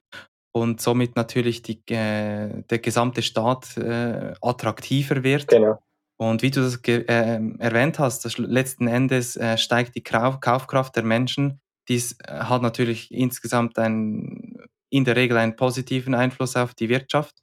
und 0.52 0.80
somit 0.80 1.16
natürlich 1.16 1.62
die, 1.62 1.80
äh, 1.92 2.62
der 2.62 2.78
gesamte 2.78 3.22
Staat 3.22 3.76
äh, 3.76 4.34
attraktiver 4.40 5.24
wird. 5.24 5.48
Genau. 5.48 5.80
Und 6.16 6.42
wie 6.42 6.52
du 6.52 6.60
das 6.60 6.76
äh, 6.86 7.40
erwähnt 7.58 7.98
hast, 7.98 8.38
letzten 8.38 8.86
Endes 8.86 9.36
äh, 9.36 9.58
steigt 9.58 9.96
die 9.96 10.02
Kaufkraft 10.02 10.94
der 10.94 11.02
Menschen. 11.02 11.60
Dies 11.88 12.18
äh, 12.20 12.32
hat 12.32 12.62
natürlich 12.62 13.12
insgesamt 13.12 13.78
ein 13.78 14.58
in 14.94 15.04
der 15.04 15.16
Regel 15.16 15.36
einen 15.38 15.56
positiven 15.56 16.14
Einfluss 16.14 16.54
auf 16.54 16.74
die 16.74 16.88
Wirtschaft, 16.88 17.34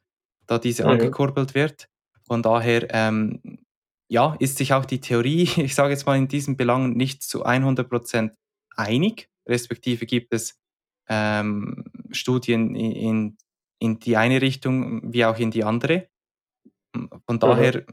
da 0.48 0.58
diese 0.58 0.84
mhm. 0.84 0.92
angekurbelt 0.92 1.54
wird. 1.54 1.90
Von 2.26 2.42
daher, 2.42 2.88
ähm, 2.92 3.42
ja, 4.08 4.36
ist 4.40 4.58
sich 4.58 4.74
auch 4.74 4.86
die 4.86 5.02
Theorie, 5.02 5.44
ich 5.58 5.76
sage 5.76 5.92
jetzt 5.92 6.06
mal 6.06 6.18
in 6.18 6.30
diesen 6.30 6.56
Belangen, 6.56 6.94
nicht 6.94 7.24
zu 7.24 7.46
100% 7.46 8.32
einig, 8.78 9.30
respektive 9.46 10.06
gibt 10.06 10.34
es 10.34 10.58
ähm, 11.10 11.84
Studien 12.12 12.74
in, 12.74 13.38
in 13.80 14.00
die 14.00 14.16
eine 14.16 14.42
Richtung 14.42 15.12
wie 15.12 15.26
auch 15.26 15.38
in 15.38 15.52
die 15.52 15.66
andere. 15.66 16.08
Von 17.26 17.40
daher 17.40 17.86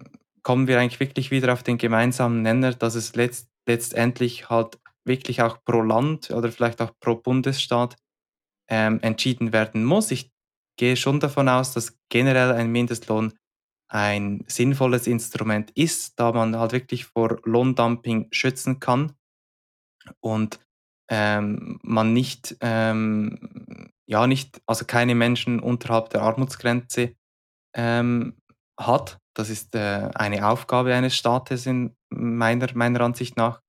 kommen 0.43 0.69
wir 0.69 0.79
eigentlich 0.79 1.01
wirklich 1.01 1.33
wieder 1.33 1.53
auf 1.53 1.65
den 1.65 1.79
gemeinsamen 1.79 2.43
Nenner, 2.43 2.75
dass 2.75 2.95
es 2.95 3.17
letzt, 3.17 3.51
letztendlich 3.67 4.49
halt 4.49 4.79
wirklich 5.05 5.43
auch 5.43 5.63
pro 5.65 5.81
Land 5.81 6.31
oder 6.31 6.51
vielleicht 6.51 6.81
auch 6.81 6.93
pro 7.01 7.17
Bundesstaat 7.17 7.97
ähm, 8.69 9.01
entschieden 9.01 9.53
werden 9.53 9.85
muss. 9.85 10.11
Ich 10.11 10.31
gehe 10.79 10.97
schon 10.97 11.21
davon 11.21 11.49
aus, 11.49 11.73
dass 11.73 11.99
generell 12.09 12.53
ein 12.53 12.71
Mindestlohn 12.71 13.35
ein 13.91 14.45
sinnvolles 14.47 15.07
Instrument 15.07 15.71
ist, 15.71 16.21
da 16.21 16.33
man 16.33 16.57
halt 16.57 16.73
wirklich 16.73 17.07
vor 17.07 17.41
Lohndumping 17.45 18.29
schützen 18.31 18.81
kann 18.81 19.15
und 20.21 20.61
ähm, 21.11 21.79
man 21.83 22.13
nicht, 22.13 22.57
ähm, 22.61 23.91
ja, 24.07 24.27
nicht, 24.27 24.61
also 24.67 24.85
keine 24.85 25.15
Menschen 25.15 25.59
unterhalb 25.61 26.11
der 26.11 26.23
Armutsgrenze 26.23 27.15
ähm, 27.75 28.37
hat. 28.79 29.19
Das 29.35 29.49
ist 29.49 29.75
äh, 29.75 30.11
eine 30.15 30.47
Aufgabe 30.47 30.95
eines 30.95 31.17
Staates 31.17 31.65
in 31.65 31.97
meiner, 32.11 32.69
meiner 32.75 33.01
Ansicht 33.01 33.37
nach. 33.37 33.63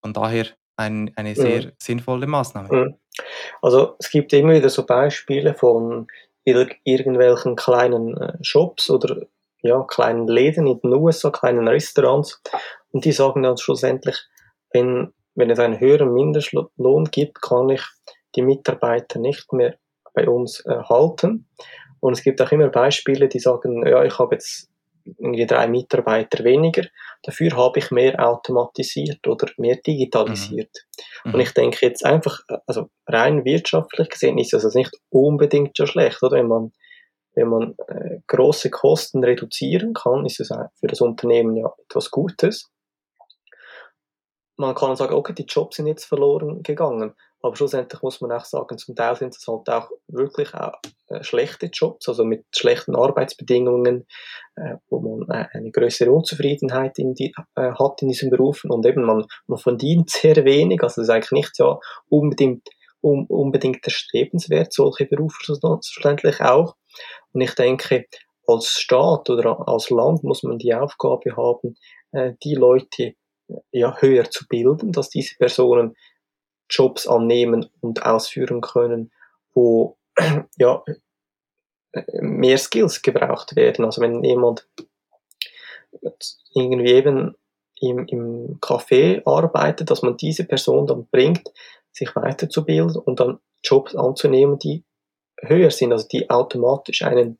Von 0.00 0.12
daher 0.12 0.46
ein, 0.76 1.12
eine 1.16 1.34
sehr 1.34 1.66
mhm. 1.66 1.72
sinnvolle 1.78 2.26
Maßnahme. 2.26 2.68
Mhm. 2.72 2.94
Also 3.62 3.96
es 3.98 4.10
gibt 4.10 4.32
immer 4.32 4.54
wieder 4.54 4.68
so 4.68 4.86
Beispiele 4.86 5.54
von 5.54 6.06
irgendwelchen 6.44 7.56
kleinen 7.56 8.16
äh, 8.16 8.32
Shops 8.42 8.88
oder 8.90 9.26
ja, 9.60 9.84
kleinen 9.88 10.28
Läden 10.28 10.66
in 10.66 10.80
den 10.80 10.92
USA, 10.92 11.30
kleinen 11.30 11.66
Restaurants. 11.66 12.40
Und 12.92 13.04
die 13.04 13.12
sagen 13.12 13.42
dann 13.42 13.58
schlussendlich, 13.58 14.16
wenn, 14.72 15.12
wenn 15.34 15.50
es 15.50 15.58
einen 15.58 15.80
höheren 15.80 16.12
Mindestlohn 16.12 17.04
gibt, 17.10 17.42
kann 17.42 17.68
ich 17.70 17.82
die 18.36 18.42
Mitarbeiter 18.42 19.18
nicht 19.18 19.52
mehr 19.52 19.76
bei 20.14 20.28
uns 20.28 20.64
äh, 20.64 20.82
halten. 20.88 21.48
Und 22.00 22.12
es 22.12 22.22
gibt 22.22 22.40
auch 22.40 22.52
immer 22.52 22.68
Beispiele, 22.68 23.28
die 23.28 23.40
sagen, 23.40 23.84
ja, 23.86 24.04
ich 24.04 24.18
habe 24.18 24.36
jetzt 24.36 24.70
irgendwie 25.04 25.46
drei 25.46 25.66
Mitarbeiter 25.68 26.44
weniger, 26.44 26.84
dafür 27.22 27.56
habe 27.56 27.78
ich 27.78 27.90
mehr 27.90 28.26
automatisiert 28.26 29.26
oder 29.26 29.48
mehr 29.56 29.76
digitalisiert. 29.76 30.70
Mhm. 31.24 31.34
Und 31.34 31.40
ich 31.40 31.52
denke 31.52 31.86
jetzt 31.86 32.04
einfach, 32.04 32.40
also 32.66 32.90
rein 33.06 33.44
wirtschaftlich 33.44 34.08
gesehen 34.08 34.38
ist 34.38 34.52
das 34.52 34.74
nicht 34.74 34.94
unbedingt 35.10 35.76
so 35.76 35.86
schlecht, 35.86 36.22
oder? 36.22 36.38
Wenn 36.38 36.48
man 36.48 36.72
wenn 37.38 37.48
man 37.48 37.74
äh, 37.86 38.18
große 38.26 38.68
Kosten 38.68 39.22
reduzieren 39.22 39.94
kann, 39.94 40.26
ist 40.26 40.40
es 40.40 40.48
für 40.48 40.86
das 40.88 41.00
Unternehmen 41.00 41.56
ja 41.56 41.72
etwas 41.86 42.10
Gutes. 42.10 42.68
Man 44.56 44.74
kann 44.74 44.96
sagen, 44.96 45.14
okay, 45.14 45.34
die 45.34 45.46
Jobs 45.46 45.76
sind 45.76 45.86
jetzt 45.86 46.04
verloren 46.04 46.64
gegangen, 46.64 47.14
aber 47.40 47.56
schlussendlich 47.56 48.02
muss 48.02 48.20
man 48.20 48.32
auch 48.32 48.44
sagen, 48.44 48.78
zum 48.78 48.96
Teil 48.96 49.14
sind 49.16 49.34
es 49.36 49.46
halt 49.46 49.68
auch 49.68 49.90
wirklich 50.08 50.54
auch, 50.54 50.72
äh, 51.08 51.22
schlechte 51.22 51.66
Jobs, 51.66 52.08
also 52.08 52.24
mit 52.24 52.44
schlechten 52.54 52.96
Arbeitsbedingungen, 52.96 54.06
äh, 54.56 54.76
wo 54.90 55.00
man 55.00 55.28
äh, 55.30 55.46
eine 55.52 55.70
größere 55.70 56.10
Unzufriedenheit 56.10 56.98
in 56.98 57.14
die, 57.14 57.32
hat 57.56 58.02
in 58.02 58.08
diesen 58.08 58.30
Berufen 58.30 58.70
und 58.70 58.84
eben 58.84 59.04
man, 59.04 59.24
man 59.46 59.58
verdient 59.58 60.10
sehr 60.10 60.44
wenig, 60.44 60.82
also 60.82 61.00
es 61.00 61.08
ist 61.08 61.14
eigentlich 61.14 61.32
nicht 61.32 61.58
ja 61.58 61.78
unbedingt 62.08 62.68
um, 63.00 63.26
unbedingt 63.26 63.84
erstrebenswert, 63.84 64.72
solche 64.72 65.06
Berufe 65.06 65.36
schlussendlich 65.40 66.40
auch. 66.40 66.74
Und 67.32 67.40
ich 67.42 67.54
denke, 67.54 68.06
als 68.46 68.70
Staat 68.70 69.30
oder 69.30 69.68
als 69.68 69.90
Land 69.90 70.24
muss 70.24 70.42
man 70.42 70.58
die 70.58 70.74
Aufgabe 70.74 71.36
haben, 71.36 71.76
die 72.42 72.54
Leute 72.54 73.14
ja, 73.70 73.96
höher 74.00 74.28
zu 74.30 74.48
bilden, 74.48 74.90
dass 74.90 75.10
diese 75.10 75.36
Personen 75.36 75.94
Jobs 76.70 77.06
annehmen 77.06 77.68
und 77.80 78.04
ausführen 78.04 78.60
können, 78.60 79.10
wo 79.54 79.96
ja, 80.58 80.82
mehr 82.20 82.58
Skills 82.58 83.02
gebraucht 83.02 83.56
werden. 83.56 83.84
Also 83.84 84.00
wenn 84.00 84.22
jemand 84.22 84.68
irgendwie 86.54 86.92
eben 86.92 87.34
im, 87.80 88.06
im 88.06 88.60
Café 88.60 89.22
arbeitet, 89.24 89.90
dass 89.90 90.02
man 90.02 90.16
diese 90.16 90.44
Person 90.44 90.86
dann 90.86 91.06
bringt, 91.10 91.48
sich 91.92 92.14
weiterzubilden 92.14 92.96
und 92.96 93.20
dann 93.20 93.38
Jobs 93.62 93.94
anzunehmen, 93.94 94.58
die 94.58 94.84
höher 95.40 95.70
sind, 95.70 95.92
also 95.92 96.06
die 96.06 96.28
automatisch 96.30 97.02
einen 97.02 97.38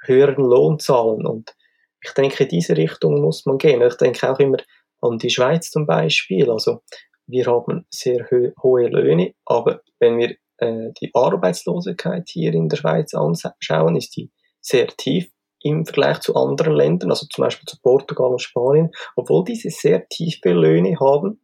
höheren 0.00 0.44
Lohn 0.44 0.78
zahlen. 0.78 1.26
Und 1.26 1.54
ich 2.02 2.12
denke, 2.12 2.44
in 2.44 2.50
diese 2.50 2.76
Richtung 2.76 3.20
muss 3.20 3.46
man 3.46 3.58
gehen. 3.58 3.82
Ich 3.82 3.96
denke 3.96 4.30
auch 4.30 4.38
immer 4.38 4.58
an 5.00 5.18
die 5.18 5.30
Schweiz 5.30 5.70
zum 5.70 5.86
Beispiel. 5.86 6.50
Also 6.50 6.82
wir 7.26 7.46
haben 7.46 7.86
sehr 7.90 8.28
hohe 8.30 8.88
Löhne, 8.88 9.34
aber 9.44 9.82
wenn 9.98 10.18
wir 10.18 10.36
äh, 10.58 10.92
die 11.00 11.10
Arbeitslosigkeit 11.14 12.28
hier 12.28 12.52
in 12.54 12.68
der 12.68 12.76
Schweiz 12.76 13.14
anschauen, 13.14 13.96
ist 13.96 14.14
die 14.16 14.30
sehr 14.60 14.86
tief 14.88 15.30
im 15.62 15.84
Vergleich 15.84 16.20
zu 16.20 16.36
anderen 16.36 16.74
Ländern, 16.74 17.10
also 17.10 17.26
zum 17.26 17.42
Beispiel 17.42 17.66
zu 17.66 17.80
Portugal 17.80 18.30
und 18.30 18.42
Spanien, 18.42 18.92
obwohl 19.16 19.42
diese 19.44 19.70
sehr 19.70 20.08
tiefe 20.08 20.52
Löhne 20.52 20.96
haben. 21.00 21.40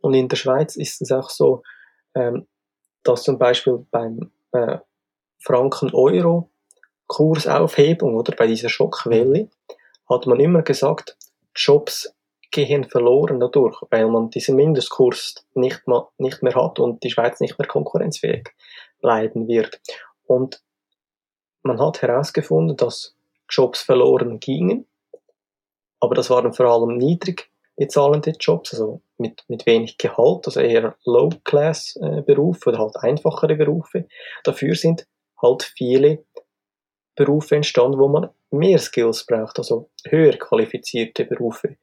Und 0.00 0.14
in 0.14 0.28
der 0.28 0.36
Schweiz 0.36 0.76
ist 0.76 1.02
es 1.02 1.10
auch 1.10 1.30
so, 1.30 1.62
ähm, 2.14 2.46
dass 3.02 3.22
zum 3.22 3.38
Beispiel 3.38 3.86
beim 3.90 4.30
äh, 4.52 4.78
Franken-Euro-Kursaufhebung 5.42 8.14
oder 8.16 8.36
bei 8.36 8.46
dieser 8.46 8.68
Schockwelle 8.68 9.48
hat 10.08 10.26
man 10.26 10.38
immer 10.40 10.62
gesagt, 10.62 11.16
Jobs 11.54 12.12
gehen 12.50 12.84
verloren 12.84 13.40
dadurch, 13.40 13.80
weil 13.90 14.08
man 14.08 14.30
diesen 14.30 14.56
Mindestkurs 14.56 15.46
nicht, 15.54 15.86
mal, 15.86 16.08
nicht 16.18 16.42
mehr 16.42 16.54
hat 16.54 16.78
und 16.78 17.02
die 17.02 17.10
Schweiz 17.10 17.40
nicht 17.40 17.58
mehr 17.58 17.68
konkurrenzfähig 17.68 18.48
bleiben 19.00 19.48
wird. 19.48 19.80
Und 20.26 20.62
man 21.62 21.80
hat 21.80 22.02
herausgefunden, 22.02 22.76
dass 22.76 23.14
Jobs 23.48 23.82
verloren 23.82 24.40
gingen, 24.40 24.86
aber 26.00 26.14
das 26.14 26.30
waren 26.30 26.52
vor 26.52 26.66
allem 26.66 26.96
niedrig 26.96 27.50
bezahlende 27.76 28.32
Jobs, 28.38 28.72
also 28.72 29.00
mit, 29.18 29.44
mit 29.48 29.64
wenig 29.66 29.98
Gehalt, 29.98 30.46
also 30.46 30.60
eher 30.60 30.96
Low-Class-Berufe 31.04 32.70
oder 32.70 32.78
halt 32.78 32.96
einfachere 32.96 33.56
Berufe. 33.56 34.06
Dafür 34.44 34.74
sind 34.74 35.06
halt 35.40 35.62
viele 35.62 36.24
Berufe 37.14 37.56
entstanden, 37.56 37.98
wo 37.98 38.08
man 38.08 38.30
mehr 38.50 38.78
Skills 38.78 39.24
braucht, 39.26 39.58
also 39.58 39.90
höher 40.08 40.36
qualifizierte 40.36 41.24
Berufe. 41.24 41.76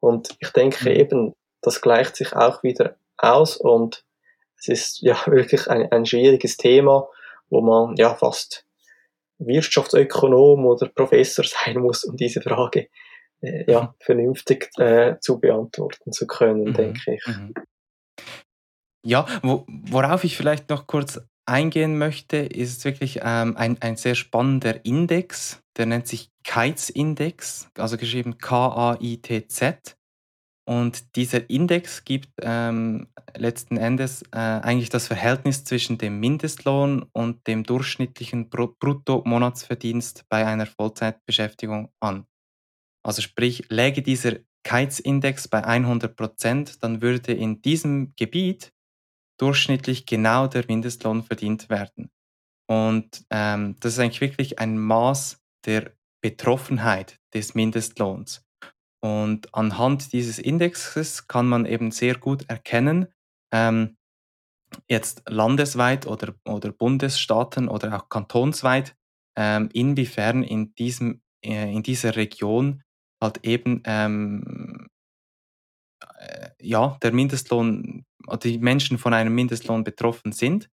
Und 0.00 0.36
ich 0.40 0.50
denke 0.50 0.88
mhm. 0.88 0.96
eben, 0.96 1.34
das 1.60 1.80
gleicht 1.80 2.16
sich 2.16 2.34
auch 2.34 2.62
wieder 2.62 2.96
aus 3.16 3.56
und 3.56 4.04
es 4.58 4.68
ist 4.68 5.00
ja 5.02 5.16
wirklich 5.26 5.68
ein, 5.68 5.90
ein 5.90 6.06
schwieriges 6.06 6.56
Thema, 6.56 7.08
wo 7.50 7.60
man 7.60 7.96
ja 7.96 8.14
fast 8.14 8.64
Wirtschaftsökonom 9.38 10.66
oder 10.66 10.88
Professor 10.88 11.44
sein 11.64 11.78
muss, 11.78 12.04
um 12.04 12.16
diese 12.16 12.40
Frage 12.40 12.88
äh, 13.40 13.70
ja, 13.70 13.94
vernünftig 14.00 14.70
äh, 14.78 15.16
zu 15.20 15.38
beantworten 15.38 16.12
zu 16.12 16.26
können, 16.26 16.64
mhm. 16.64 16.74
denke 16.74 17.14
ich. 17.14 17.26
Mhm. 17.26 17.54
Ja, 19.04 19.26
wo, 19.42 19.64
worauf 19.68 20.24
ich 20.24 20.36
vielleicht 20.36 20.70
noch 20.70 20.86
kurz 20.86 21.20
eingehen 21.46 21.96
möchte, 21.96 22.36
ist 22.36 22.84
wirklich 22.84 23.20
ähm, 23.22 23.56
ein, 23.56 23.80
ein 23.80 23.96
sehr 23.96 24.14
spannender 24.14 24.84
Index, 24.84 25.62
der 25.76 25.86
nennt 25.86 26.06
sich 26.06 26.30
KITES-Index, 26.48 27.70
also 27.76 27.98
geschrieben 27.98 28.38
K-A-I-T-Z. 28.38 29.98
Und 30.66 31.16
dieser 31.16 31.48
Index 31.48 32.04
gibt 32.04 32.30
ähm, 32.40 33.08
letzten 33.36 33.76
Endes 33.76 34.22
äh, 34.32 34.38
eigentlich 34.38 34.88
das 34.88 35.06
Verhältnis 35.06 35.64
zwischen 35.64 35.98
dem 35.98 36.20
Mindestlohn 36.20 37.04
und 37.12 37.46
dem 37.46 37.64
durchschnittlichen 37.64 38.48
Bruttomonatsverdienst 38.48 40.24
bei 40.28 40.46
einer 40.46 40.66
Vollzeitbeschäftigung 40.66 41.90
an. 42.00 42.26
Also 43.02 43.22
sprich, 43.22 43.68
läge 43.68 44.02
dieser 44.02 44.36
KITES-Index 44.64 45.48
bei 45.48 45.64
100 45.64 46.16
Prozent, 46.16 46.82
dann 46.82 47.02
würde 47.02 47.32
in 47.32 47.60
diesem 47.60 48.14
Gebiet 48.16 48.72
durchschnittlich 49.38 50.06
genau 50.06 50.46
der 50.46 50.64
Mindestlohn 50.66 51.22
verdient 51.22 51.68
werden. 51.68 52.10
Und 52.66 53.24
ähm, 53.30 53.76
das 53.80 53.94
ist 53.94 53.98
eigentlich 53.98 54.20
wirklich 54.20 54.58
ein 54.58 54.78
Maß 54.78 55.42
der 55.64 55.97
Betroffenheit 56.20 57.18
des 57.34 57.54
Mindestlohns. 57.54 58.44
Und 59.00 59.54
anhand 59.54 60.12
dieses 60.12 60.38
Indexes 60.38 61.28
kann 61.28 61.48
man 61.48 61.66
eben 61.66 61.90
sehr 61.90 62.16
gut 62.16 62.48
erkennen, 62.48 63.06
ähm, 63.52 63.96
jetzt 64.88 65.22
landesweit 65.28 66.06
oder, 66.06 66.34
oder 66.44 66.72
Bundesstaaten 66.72 67.68
oder 67.68 67.96
auch 67.96 68.08
kantonsweit, 68.08 68.96
ähm, 69.36 69.68
inwiefern 69.72 70.42
in, 70.42 70.74
diesem, 70.74 71.22
äh, 71.44 71.72
in 71.72 71.82
dieser 71.82 72.16
Region 72.16 72.82
halt 73.22 73.44
eben 73.44 73.82
ähm, 73.84 74.88
äh, 76.18 76.50
ja, 76.60 76.98
der 77.02 77.12
Mindestlohn, 77.12 78.04
die 78.42 78.58
Menschen 78.58 78.98
von 78.98 79.14
einem 79.14 79.34
Mindestlohn 79.34 79.84
betroffen 79.84 80.32
sind. 80.32 80.68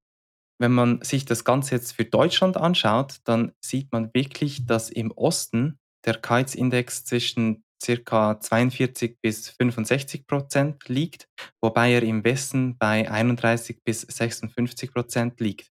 Wenn 0.64 0.72
man 0.72 1.02
sich 1.02 1.26
das 1.26 1.44
Ganze 1.44 1.74
jetzt 1.74 1.92
für 1.92 2.06
Deutschland 2.06 2.56
anschaut, 2.56 3.16
dann 3.24 3.52
sieht 3.60 3.92
man 3.92 4.14
wirklich, 4.14 4.64
dass 4.64 4.88
im 4.88 5.10
Osten 5.10 5.78
der 6.06 6.14
Keizindex 6.14 7.04
zwischen 7.04 7.64
ca. 7.84 8.40
42 8.40 9.18
bis 9.20 9.50
65 9.50 10.26
Prozent 10.26 10.88
liegt, 10.88 11.28
wobei 11.60 11.92
er 11.92 12.02
im 12.02 12.24
Westen 12.24 12.78
bei 12.78 13.10
31 13.10 13.84
bis 13.84 14.00
56 14.00 14.90
Prozent 14.90 15.38
liegt. 15.38 15.70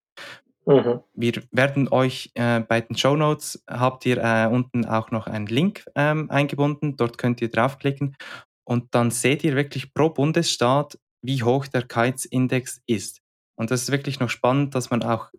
Mhm. 0.68 1.00
Wir 1.16 1.42
werden 1.50 1.88
euch 1.88 2.30
äh, 2.36 2.60
bei 2.60 2.82
den 2.82 2.96
Show 2.96 3.16
Notes 3.16 3.64
habt 3.68 4.06
ihr 4.06 4.18
äh, 4.18 4.46
unten 4.46 4.86
auch 4.86 5.10
noch 5.10 5.26
einen 5.26 5.48
Link 5.48 5.86
ähm, 5.96 6.30
eingebunden. 6.30 6.98
Dort 6.98 7.18
könnt 7.18 7.42
ihr 7.42 7.50
draufklicken 7.50 8.16
und 8.64 8.94
dann 8.94 9.10
seht 9.10 9.44
ihr 9.44 9.56
wirklich 9.56 9.92
pro 9.92 10.12
Bundesstaat, 10.12 11.00
wie 11.24 11.42
hoch 11.42 11.66
der 11.66 11.82
Keizindex 11.82 12.80
ist. 12.86 13.23
Und 13.56 13.72
das 13.72 13.84
ist 13.84 13.92
wirklich 13.92 14.20
noch 14.20 14.30
spannend, 14.30 14.76
dass 14.76 14.90
man 14.90 15.04
auch 15.04 15.32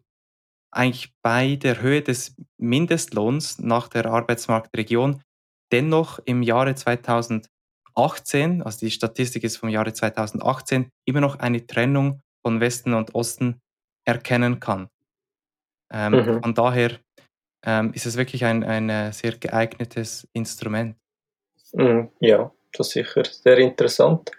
eigentlich 0.71 1.15
bei 1.23 1.57
der 1.57 1.81
Höhe 1.81 2.03
des 2.03 2.37
Mindestlohns 2.59 3.59
nach 3.59 3.89
der 3.89 4.07
Arbeitsmarktregion 4.07 5.23
dennoch 5.73 6.19
im 6.25 6.43
Jahre 6.43 6.75
2018, 6.75 8.63
also 8.63 8.79
die 8.81 8.91
Statistik 8.91 9.45
ist 9.45 9.57
vom 9.57 9.69
Jahre 9.69 9.93
2018, 9.93 10.91
immer 11.05 11.21
noch 11.21 11.39
eine 11.39 11.67
Trennung 11.67 12.21
von 12.43 12.61
Westen 12.61 12.95
und 12.95 13.15
Osten 13.15 13.61
erkennen 14.05 14.61
kann. 14.61 14.89
Ähm, 15.93 16.13
mhm. 16.13 16.43
Von 16.43 16.55
daher 16.55 16.99
ähm, 17.65 17.93
ist 17.95 18.07
es 18.07 18.17
wirklich 18.17 18.45
ein, 18.45 18.65
ein 18.65 18.91
äh, 18.91 19.13
sehr 19.13 19.33
geeignetes 19.33 20.29
Instrument. 20.33 20.97
Mhm, 21.73 22.11
ja, 22.21 22.53
das 22.73 22.89
ist 22.89 22.93
sicher 22.93 23.25
sehr 23.25 23.59
interessant. 23.59 24.31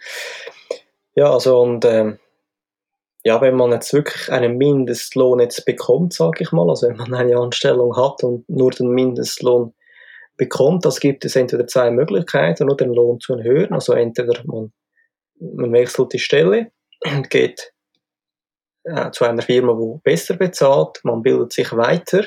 Ja, 1.15 1.31
also 1.31 1.61
und 1.61 1.85
ähm, 1.85 2.19
ja, 3.25 3.41
wenn 3.41 3.55
man 3.55 3.71
jetzt 3.71 3.91
wirklich 3.91 4.31
einen 4.31 4.57
Mindestlohn 4.57 5.39
jetzt 5.39 5.65
bekommt, 5.65 6.13
sage 6.13 6.43
ich 6.43 6.51
mal, 6.51 6.69
also 6.69 6.87
wenn 6.87 6.97
man 6.97 7.13
eine 7.15 7.37
Anstellung 7.37 7.97
hat 7.97 8.23
und 8.23 8.47
nur 8.47 8.69
den 8.69 8.89
Mindestlohn 8.89 9.73
bekommt, 10.37 10.85
das 10.85 10.99
gibt 10.99 11.25
es 11.25 11.35
entweder 11.35 11.65
zwei 11.65 11.89
Möglichkeiten, 11.89 12.65
oder 12.65 12.85
den 12.85 12.93
Lohn 12.93 13.19
zu 13.19 13.33
erhöhen. 13.33 13.73
Also 13.73 13.93
entweder 13.93 14.43
man, 14.45 14.71
man 15.39 15.73
wechselt 15.73 16.13
die 16.13 16.19
Stelle 16.19 16.71
und 17.03 17.31
geht 17.31 17.73
äh, 18.83 19.09
zu 19.09 19.25
einer 19.25 19.41
Firma, 19.41 19.75
wo 19.75 19.99
besser 20.03 20.35
bezahlt, 20.35 20.99
man 21.03 21.23
bildet 21.23 21.51
sich 21.51 21.75
weiter 21.75 22.25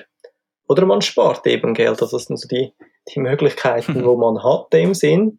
oder 0.66 0.84
man 0.84 1.00
spart 1.00 1.46
eben 1.46 1.74
Geld. 1.74 2.02
Also 2.02 2.16
das 2.16 2.24
sind 2.24 2.38
so 2.38 2.48
die, 2.48 2.74
die 3.14 3.20
Möglichkeiten, 3.20 4.04
wo 4.04 4.16
man 4.16 4.42
hat 4.42 4.72
dem 4.72 4.94
Sinn. 4.94 5.38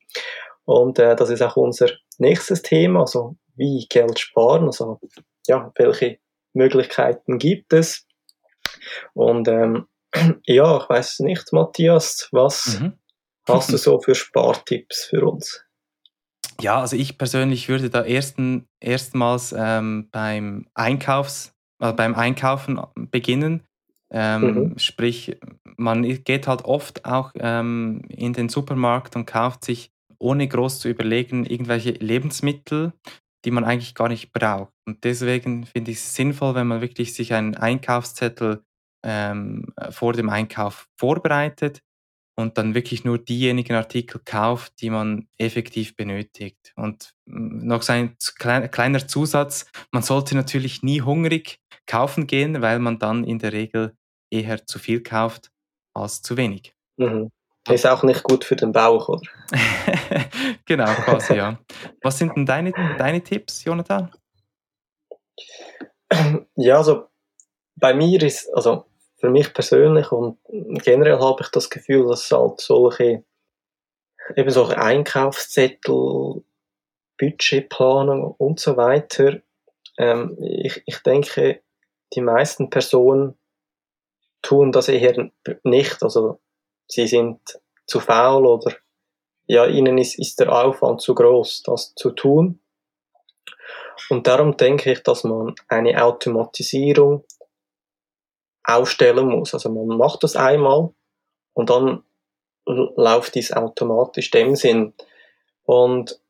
Und 0.64 1.00
äh, 1.00 1.18
das 1.18 1.30
ist 1.30 1.42
auch 1.42 1.58
unser 1.58 1.90
nächstes 2.18 2.62
Thema, 2.62 3.02
also 3.02 3.36
wie 3.56 3.86
Geld 3.90 4.20
sparen, 4.20 4.68
also 4.68 5.02
ja, 5.50 5.72
welche 5.76 6.20
Möglichkeiten 6.54 7.38
gibt 7.38 7.74
es. 7.74 8.08
Und 9.14 9.48
ähm, 9.48 9.88
ja, 10.46 10.78
ich 10.78 10.90
weiß 10.90 11.20
nicht, 11.20 11.52
Matthias, 11.52 12.30
was 12.32 12.80
mhm. 12.80 12.94
hast 13.48 13.74
du 13.74 13.78
so 13.78 14.00
für 14.00 14.16
Spartipps 14.16 15.06
für 15.06 15.26
uns? 15.26 15.66
Ja, 16.62 16.82
also 16.82 16.96
ich 16.96 17.18
persönlich 17.18 17.70
würde 17.70 17.90
da 17.90 18.04
ersten, 18.04 18.68
erstmals 18.80 19.56
ähm, 19.58 20.10
beim 20.12 20.68
Einkaufs, 20.74 21.54
also 21.80 21.96
beim 21.96 22.16
Einkaufen 22.16 22.82
beginnen. 22.96 23.66
Ähm, 24.12 24.42
mhm. 24.42 24.80
Sprich, 24.80 25.38
man 25.78 26.04
geht 26.04 26.48
halt 26.48 26.66
oft 26.66 27.06
auch 27.06 27.32
ähm, 27.36 28.02
in 28.10 28.34
den 28.34 28.50
Supermarkt 28.50 29.16
und 29.16 29.26
kauft 29.26 29.64
sich, 29.64 29.92
ohne 30.18 30.48
groß 30.50 30.80
zu 30.80 30.90
überlegen, 30.90 31.46
irgendwelche 31.46 31.92
Lebensmittel, 31.92 32.92
die 33.50 33.52
man 33.52 33.64
eigentlich 33.64 33.96
gar 33.96 34.10
nicht 34.10 34.32
braucht. 34.32 34.72
Und 34.86 35.04
deswegen 35.04 35.66
finde 35.66 35.90
ich 35.90 35.98
es 35.98 36.14
sinnvoll, 36.14 36.54
wenn 36.54 36.68
man 36.68 36.82
wirklich 36.82 37.16
sich 37.16 37.34
einen 37.34 37.56
Einkaufszettel 37.56 38.64
ähm, 39.04 39.74
vor 39.90 40.14
dem 40.14 40.30
Einkauf 40.30 40.88
vorbereitet 41.00 41.82
und 42.38 42.60
dann 42.60 42.76
wirklich 42.76 43.06
nur 43.06 43.18
diejenigen 43.18 43.74
Artikel 43.74 44.22
kauft, 44.24 44.80
die 44.82 44.92
man 44.92 45.28
effektiv 45.40 45.96
benötigt. 45.96 46.74
Und 46.76 47.16
mm, 47.26 47.66
noch 47.66 47.90
ein 47.90 48.16
kleiner 48.38 49.08
Zusatz, 49.08 49.66
man 49.92 50.04
sollte 50.04 50.36
natürlich 50.36 50.84
nie 50.84 51.02
hungrig 51.02 51.58
kaufen 51.88 52.28
gehen, 52.28 52.62
weil 52.62 52.78
man 52.78 53.00
dann 53.00 53.24
in 53.24 53.40
der 53.40 53.52
Regel 53.52 53.96
eher 54.32 54.68
zu 54.68 54.78
viel 54.78 55.02
kauft 55.02 55.50
als 55.96 56.22
zu 56.22 56.38
wenig. 56.38 56.76
Mhm. 56.98 57.32
Ist 57.68 57.86
auch 57.86 58.04
nicht 58.04 58.24
gut 58.24 58.46
für 58.46 58.56
den 58.56 58.72
Bauch, 58.72 59.10
oder? 59.10 59.22
genau, 60.66 60.86
quasi, 60.86 61.36
ja. 61.36 61.60
Was 62.02 62.18
sind 62.18 62.36
denn 62.36 62.46
deine, 62.46 62.72
deine 62.98 63.22
Tipps, 63.22 63.64
Jonathan? 63.64 64.12
Ja, 66.56 66.78
also 66.78 67.08
bei 67.76 67.94
mir 67.94 68.22
ist, 68.24 68.50
also 68.56 68.86
für 69.18 69.30
mich 69.30 69.54
persönlich 69.54 70.12
und 70.12 70.38
generell 70.84 71.20
habe 71.20 71.44
ich 71.44 71.50
das 71.50 71.70
Gefühl, 71.70 72.08
dass 72.08 72.32
halt 72.32 72.62
solche, 72.62 73.24
eben 74.36 74.50
solche 74.50 74.78
Einkaufszettel, 74.78 76.44
Budgetplanung 77.18 78.34
und 78.38 78.60
so 78.60 78.78
weiter, 78.78 79.42
ähm, 79.98 80.38
ich, 80.40 80.82
ich 80.86 81.00
denke, 81.00 81.62
die 82.14 82.22
meisten 82.22 82.70
Personen 82.70 83.38
tun 84.42 84.72
das 84.72 84.88
eher 84.88 85.30
nicht. 85.64 86.02
Also 86.02 86.40
sie 86.90 87.08
sind 87.08 87.40
zu 87.86 88.00
faul 88.00 88.46
oder 88.46 88.76
ja, 89.46 89.66
ihnen 89.66 89.98
ist, 89.98 90.20
ist 90.20 90.40
der 90.40 90.52
Aufwand 90.52 91.02
zu 91.02 91.16
groß, 91.16 91.64
das 91.64 91.96
zu 91.96 92.12
tun. 92.12 92.60
Und 94.10 94.28
darum 94.28 94.58
denke 94.58 94.92
ich, 94.92 95.04
dass 95.04 95.24
man 95.24 95.56
eine 95.68 96.04
Automatisierung 96.04 97.24
aufstellen 98.64 99.28
muss. 99.28 99.54
Also 99.54 99.70
man 99.70 99.98
macht 99.98 100.24
das 100.24 100.36
einmal 100.36 100.94
und 101.54 101.70
dann 101.70 102.04
läuft 102.66 103.36
dies 103.36 103.52
automatisch 103.52 104.30
dem 104.30 104.56
Sinn. 104.56 104.94
Und 105.64 106.22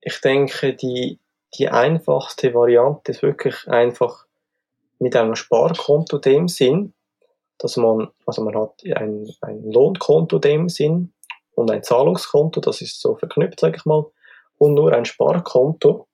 ich 0.00 0.20
denke, 0.20 0.74
die, 0.74 1.20
die 1.54 1.68
einfachste 1.68 2.54
Variante 2.54 3.12
ist 3.12 3.22
wirklich 3.22 3.68
einfach 3.68 4.26
mit 4.98 5.14
einem 5.16 5.36
Sparkonto 5.36 6.18
dem 6.18 6.48
Sinn, 6.48 6.94
dass 7.62 7.76
man, 7.76 8.08
also 8.26 8.42
man 8.42 8.56
hat 8.56 8.82
ein, 8.96 9.28
ein 9.40 9.70
Lohnkonto 9.70 10.40
dem 10.40 10.68
Sinn 10.68 11.12
und 11.54 11.70
ein 11.70 11.84
Zahlungskonto, 11.84 12.60
das 12.60 12.80
ist 12.80 13.00
so 13.00 13.14
verknüpft, 13.14 13.60
sage 13.60 13.76
ich 13.76 13.84
mal, 13.84 14.04
und 14.58 14.74
nur 14.74 14.92
ein 14.92 15.04
Sparkonto. 15.04 16.08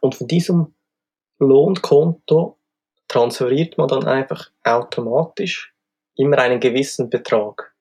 Und 0.00 0.14
von 0.14 0.26
diesem 0.26 0.74
Lohnkonto 1.38 2.56
transferiert 3.06 3.76
man 3.76 3.88
dann 3.88 4.06
einfach 4.06 4.50
automatisch 4.64 5.74
immer 6.16 6.38
einen 6.38 6.58
gewissen 6.58 7.10
Betrag. 7.10 7.74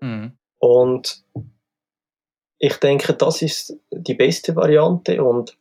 Mhm. 0.00 0.36
Und 0.58 1.24
ich 2.58 2.76
denke, 2.78 3.14
das 3.14 3.40
ist 3.42 3.78
die 3.92 4.14
beste 4.14 4.56
Variante 4.56 5.22
und 5.22 5.56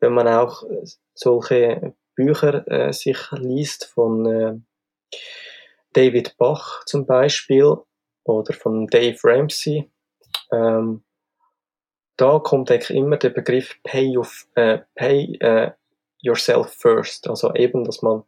wenn 0.00 0.14
man 0.14 0.28
auch 0.28 0.62
solche 1.12 1.94
Bücher 2.14 2.66
äh, 2.68 2.92
sich 2.92 3.18
liest 3.32 3.84
von 3.84 4.26
äh, 4.26 4.54
David 5.92 6.36
Bach 6.36 6.84
zum 6.84 7.06
Beispiel 7.06 7.76
oder 8.24 8.52
von 8.52 8.86
Dave 8.86 9.18
Ramsey, 9.24 9.90
ähm, 10.52 11.02
da 12.16 12.40
kommt 12.40 12.70
eigentlich 12.70 12.96
immer 12.96 13.16
der 13.16 13.30
Begriff 13.30 13.80
Pay, 13.84 14.18
of, 14.18 14.46
äh, 14.54 14.80
pay 14.96 15.36
äh, 15.40 15.70
yourself 16.20 16.72
first. 16.72 17.28
Also 17.28 17.54
eben, 17.54 17.84
dass 17.84 18.02
man 18.02 18.24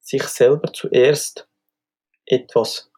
sich 0.00 0.22
selber 0.24 0.72
zuerst 0.72 1.48
etwas 2.26 2.90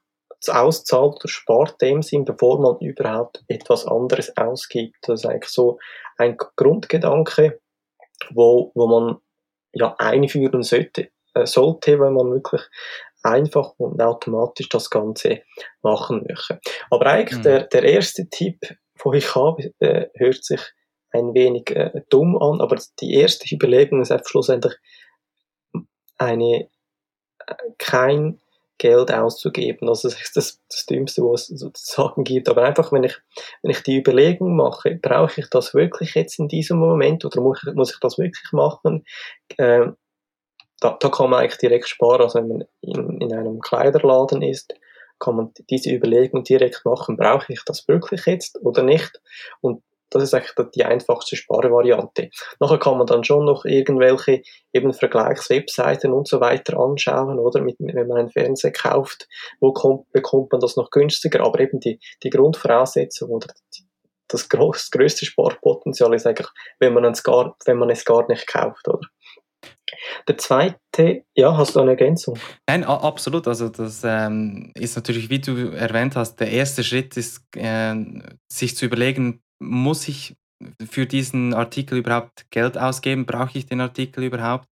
auszahlt 0.46 1.16
oder 1.16 1.28
spart 1.28 1.80
dem 1.80 2.02
Sinn, 2.02 2.26
bevor 2.26 2.60
man 2.60 2.78
überhaupt 2.80 3.42
etwas 3.48 3.86
anderes 3.86 4.36
ausgibt. 4.36 4.96
Das 5.02 5.20
ist 5.20 5.26
eigentlich 5.26 5.50
so 5.50 5.78
ein 6.18 6.36
Grundgedanke, 6.56 7.60
wo, 8.30 8.70
wo 8.74 8.86
man 8.86 9.16
ja 9.72 9.94
einführen 9.98 10.62
sollte, 10.62 11.10
äh, 11.32 11.46
sollte, 11.46 11.98
wenn 11.98 12.12
man 12.12 12.30
wirklich 12.30 12.62
einfach 13.24 13.72
und 13.78 14.00
automatisch 14.00 14.68
das 14.68 14.90
Ganze 14.90 15.40
machen 15.82 16.24
möchte. 16.28 16.60
Aber 16.90 17.06
eigentlich 17.06 17.38
mhm. 17.38 17.42
der, 17.42 17.64
der 17.64 17.82
erste 17.82 18.28
Tipp, 18.28 18.60
wo 19.02 19.12
ich 19.12 19.34
habe, 19.34 19.72
äh, 19.80 20.06
hört 20.14 20.44
sich 20.44 20.60
ein 21.10 21.34
wenig 21.34 21.70
äh, 21.70 22.02
dumm 22.10 22.36
an, 22.36 22.60
aber 22.60 22.78
die 23.00 23.14
erste 23.14 23.52
Überlegung 23.54 24.02
ist 24.02 24.12
einfach 24.12 24.28
schlussendlich 24.28 24.74
eine 26.18 26.68
äh, 27.46 27.54
kein 27.78 28.40
Geld 28.78 29.12
auszugeben. 29.12 29.88
Also 29.88 30.08
das 30.08 30.20
ist 30.20 30.36
das, 30.36 30.60
das 30.68 30.86
Dümmste, 30.86 31.22
was 31.22 31.48
es 31.48 31.60
sozusagen 31.60 32.24
gibt. 32.24 32.48
Aber 32.48 32.64
einfach, 32.64 32.92
wenn 32.92 33.04
ich, 33.04 33.16
wenn 33.62 33.70
ich 33.70 33.82
die 33.82 33.98
Überlegung 33.98 34.56
mache, 34.56 34.98
brauche 35.00 35.40
ich 35.40 35.48
das 35.48 35.74
wirklich 35.74 36.14
jetzt 36.14 36.38
in 36.38 36.48
diesem 36.48 36.78
Moment 36.78 37.24
oder 37.24 37.40
muss 37.40 37.62
ich, 37.64 37.74
muss 37.74 37.92
ich 37.92 38.00
das 38.00 38.18
wirklich 38.18 38.52
machen? 38.52 39.04
Äh, 39.56 39.92
da, 40.80 40.96
da 40.98 41.08
kann 41.08 41.30
man 41.30 41.40
eigentlich 41.40 41.58
direkt 41.58 41.88
sparen. 41.88 42.22
Also 42.22 42.38
wenn 42.38 42.48
man 42.48 42.64
in, 42.80 43.20
in 43.20 43.32
einem 43.32 43.60
Kleiderladen 43.60 44.42
ist, 44.42 44.74
kann 45.18 45.36
man 45.36 45.52
diese 45.70 45.90
Überlegung 45.90 46.44
direkt 46.44 46.84
machen, 46.84 47.16
brauche 47.16 47.52
ich 47.52 47.62
das 47.64 47.86
wirklich 47.88 48.26
jetzt 48.26 48.60
oder 48.62 48.82
nicht? 48.82 49.20
Und 49.60 49.82
das 50.10 50.22
ist 50.22 50.34
eigentlich 50.34 50.70
die 50.74 50.84
einfachste 50.84 51.34
Sparvariante. 51.34 52.30
Nachher 52.60 52.78
kann 52.78 52.98
man 52.98 53.06
dann 53.06 53.24
schon 53.24 53.44
noch 53.44 53.64
irgendwelche 53.64 54.42
eben 54.72 54.92
Vergleichswebseiten 54.92 56.12
und 56.12 56.28
so 56.28 56.40
weiter 56.40 56.78
anschauen, 56.78 57.38
oder? 57.38 57.60
Mit, 57.60 57.76
wenn 57.80 58.06
man 58.06 58.18
einen 58.18 58.30
Fernseher 58.30 58.70
kauft, 58.70 59.28
wo 59.60 59.72
kommt, 59.72 60.10
bekommt 60.12 60.52
man 60.52 60.60
das 60.60 60.76
noch 60.76 60.90
günstiger? 60.90 61.44
Aber 61.44 61.58
eben 61.58 61.80
die, 61.80 61.98
die 62.22 62.30
Grundvoraussetzung 62.30 63.30
oder 63.30 63.48
das 64.28 64.48
groß, 64.48 64.90
größte 64.90 65.26
Sparpotenzial 65.26 66.14
ist 66.14 66.26
eigentlich, 66.26 66.48
wenn 66.78 66.94
man, 66.94 67.04
es 67.06 67.22
gar, 67.22 67.56
wenn 67.64 67.78
man 67.78 67.90
es 67.90 68.04
gar 68.04 68.26
nicht 68.28 68.46
kauft, 68.46 68.86
oder? 68.88 69.00
Der 70.28 70.38
zweite, 70.38 71.24
ja, 71.34 71.56
hast 71.56 71.76
du 71.76 71.80
eine 71.80 71.92
Ergänzung? 71.92 72.38
Nein, 72.68 72.84
absolut. 72.84 73.46
Also 73.48 73.68
das 73.68 74.02
ähm, 74.04 74.72
ist 74.74 74.96
natürlich, 74.96 75.30
wie 75.30 75.40
du 75.40 75.70
erwähnt 75.72 76.16
hast, 76.16 76.36
der 76.36 76.50
erste 76.50 76.82
Schritt 76.82 77.16
ist, 77.16 77.44
äh, 77.56 77.94
sich 78.50 78.76
zu 78.76 78.86
überlegen, 78.86 79.40
muss 79.60 80.08
ich 80.08 80.34
für 80.88 81.06
diesen 81.06 81.54
Artikel 81.54 81.98
überhaupt 81.98 82.50
Geld 82.50 82.78
ausgeben? 82.78 83.26
Brauche 83.26 83.58
ich 83.58 83.66
den 83.66 83.80
Artikel 83.80 84.24
überhaupt? 84.24 84.68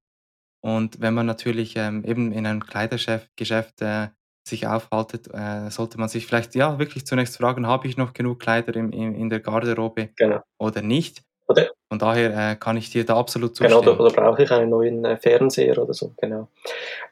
Und 0.65 1.01
wenn 1.01 1.15
man 1.15 1.27
natürlich 1.27 1.75
ähm, 1.77 2.05
eben 2.05 2.33
in 2.33 2.47
einem 2.47 2.65
Kleidergeschäft 2.65 3.83
äh, 3.83 4.09
sich 4.47 4.67
aufhaltet, 4.67 5.29
äh, 5.33 5.71
sollte 5.71 5.99
man 5.99 6.09
sich 6.09 6.27
vielleicht 6.27 6.55
ja 6.55 6.79
wirklich 6.79 7.07
zunächst 7.07 7.37
fragen, 7.37 7.67
habe 7.67 7.89
ich 7.89 7.97
noch 7.97 8.13
genug 8.13 8.41
Kleider 8.41 8.75
im, 8.77 8.91
im, 8.91 9.15
in 9.15 9.31
der 9.31 9.41
Garderobe 9.41 10.11
genau. 10.17 10.41
oder 10.59 10.83
nicht? 10.83 11.23
Oder, 11.49 11.71
Von 11.89 11.99
daher 11.99 12.53
äh, 12.53 12.57
kann 12.57 12.77
ich 12.77 12.91
dir 12.91 13.05
da 13.05 13.17
absolut 13.17 13.57
zustimmen. 13.57 13.81
Genau, 13.81 13.93
oder, 13.93 14.01
oder 14.01 14.13
brauche 14.13 14.43
ich 14.43 14.51
einen 14.51 14.71
neuen 14.71 15.05
äh, 15.05 15.17
Fernseher 15.17 15.79
oder 15.79 15.93
so, 15.93 16.15
genau. 16.17 16.49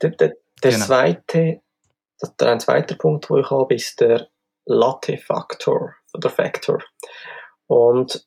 Der, 0.01 0.11
der, 0.11 0.37
der 0.63 0.71
genau. 0.71 0.87
zweite, 0.87 1.61
der, 2.41 2.53
ein 2.53 2.61
zweiter 2.61 2.95
Punkt, 2.95 3.29
wo 3.29 3.39
ich 3.39 3.51
habe, 3.51 3.75
ist 3.75 4.01
der 4.01 4.29
Latte-Faktor, 4.67 5.95
der 6.15 6.31
Factor. 6.31 6.83
Und 7.67 8.27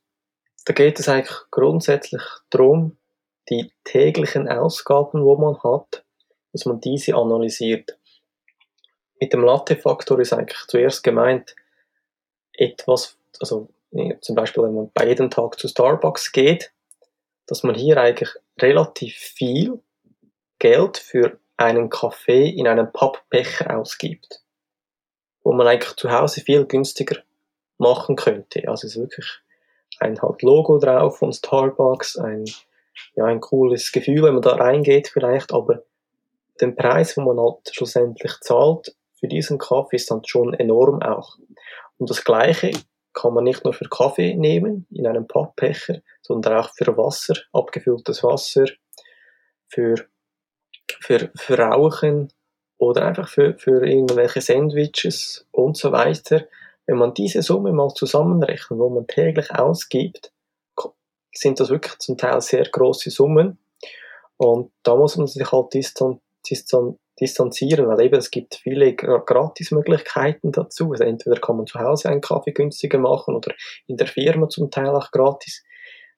da 0.66 0.74
geht 0.74 1.00
es 1.00 1.10
eigentlich 1.10 1.38
grundsätzlich 1.52 2.22
darum, 2.50 2.98
die 3.50 3.72
täglichen 3.84 4.48
Ausgaben, 4.48 5.24
wo 5.24 5.36
man 5.36 5.62
hat, 5.64 6.04
dass 6.52 6.66
man 6.66 6.80
diese 6.80 7.16
analysiert. 7.16 7.98
Mit 9.20 9.34
dem 9.34 9.42
Latte-Faktor 9.42 10.20
ist 10.20 10.34
eigentlich 10.34 10.60
zuerst 10.68 11.04
gemeint, 11.04 11.56
etwas, 12.54 13.18
also 13.40 13.70
zum 14.22 14.36
Beispiel 14.36 14.64
wenn 14.64 14.76
man 14.76 14.92
bei 14.94 15.08
jedem 15.08 15.30
Tag 15.30 15.60
zu 15.60 15.68
Starbucks 15.68 16.32
geht, 16.32 16.72
dass 17.48 17.64
man 17.64 17.76
hier 17.76 17.98
eigentlich 17.98 18.30
relativ 18.60 19.16
viel 19.16 19.82
Geld 20.60 20.98
für 20.98 21.40
einen 21.58 21.90
Kaffee 21.90 22.50
in 22.50 22.68
einem 22.68 22.92
Pappbecher 22.92 23.78
ausgibt, 23.78 24.42
wo 25.44 25.54
man 25.54 25.68
eigentlich 25.68 25.96
zu 25.96 26.12
Hause 26.12 26.42
viel 26.42 26.66
günstiger 26.66 27.22
machen 27.78 28.16
könnte. 28.16 28.68
Also 28.68 28.88
es 28.88 28.96
ist 28.96 29.02
wirklich 29.02 29.28
ein 30.00 30.22
halt 30.22 30.42
Logo 30.42 30.80
drauf 30.80 31.18
von 31.18 31.34
Starbucks, 31.34 32.18
ein, 32.18 32.46
ja, 33.16 33.26
ein 33.26 33.42
cooles 33.42 33.92
Gefühl, 33.92 34.24
wenn 34.24 34.34
man 34.34 34.42
da 34.42 34.56
reingeht 34.56 35.10
vielleicht, 35.10 35.54
aber 35.54 35.84
den 36.62 36.76
Preis, 36.76 37.18
wo 37.18 37.22
man 37.22 37.40
halt 37.40 37.70
schlussendlich 37.72 38.34
zahlt 38.42 38.96
für 39.20 39.28
diesen 39.28 39.58
Kaffee, 39.58 39.96
ist 39.96 40.10
dann 40.12 40.24
schon 40.26 40.54
enorm 40.54 41.02
auch. 41.02 41.38
Und 41.98 42.10
das 42.10 42.24
Gleiche 42.24 42.72
kann 43.14 43.34
man 43.34 43.44
nicht 43.44 43.64
nur 43.64 43.74
für 43.74 43.88
Kaffee 43.88 44.36
nehmen 44.36 44.88
in 44.90 45.08
einem 45.08 45.28
Pappbecher, 45.28 46.02
sondern 46.22 46.58
auch 46.58 46.74
für 46.74 46.98
Wasser, 46.98 47.36
abgefülltes 47.52 48.24
Wasser, 48.24 48.66
für, 49.68 49.96
für, 51.00 51.32
für 51.36 51.60
Rauchen 51.60 52.32
oder 52.78 53.06
einfach 53.06 53.30
für, 53.30 53.58
für 53.58 53.86
irgendwelche 53.86 54.42
Sandwiches 54.42 55.48
und 55.52 55.78
so 55.78 55.92
weiter. 55.92 56.48
Wenn 56.86 56.98
man 56.98 57.14
diese 57.14 57.42
Summe 57.42 57.72
mal 57.72 57.94
zusammenrechnet, 57.94 58.80
wo 58.80 58.90
man 58.90 59.08
täglich 59.08 59.52
ausgibt, 59.52 60.34
sind 61.34 61.60
das 61.60 61.70
wirklich 61.70 61.98
zum 62.00 62.18
Teil 62.18 62.42
sehr 62.42 62.66
große 62.66 63.10
Summen. 63.10 63.58
Und 64.38 64.72
da 64.84 64.96
muss 64.96 65.18
man 65.18 65.28
sich 65.28 65.52
halt 65.52 65.74
distan 65.74 66.20
distan 66.50 66.98
distanzieren, 67.24 67.88
weil 67.88 68.02
eben 68.02 68.18
es 68.18 68.32
gibt 68.32 68.56
viele 68.56 68.94
Gratismöglichkeiten 68.96 70.52
dazu. 70.52 70.92
Also 70.92 71.06
entweder 71.06 71.40
kann 71.40 71.58
man 71.58 71.66
zu 71.66 71.80
Hause 71.80 72.10
einen 72.10 72.22
Kaffee 72.22 72.52
günstiger 72.52 73.00
machen 73.00 73.36
oder 73.36 73.54
in 73.88 73.96
der 73.98 74.08
Firma 74.08 74.50
zum 74.50 74.70
Teil 74.70 74.90
auch 74.90 75.12
gratis 75.12 75.64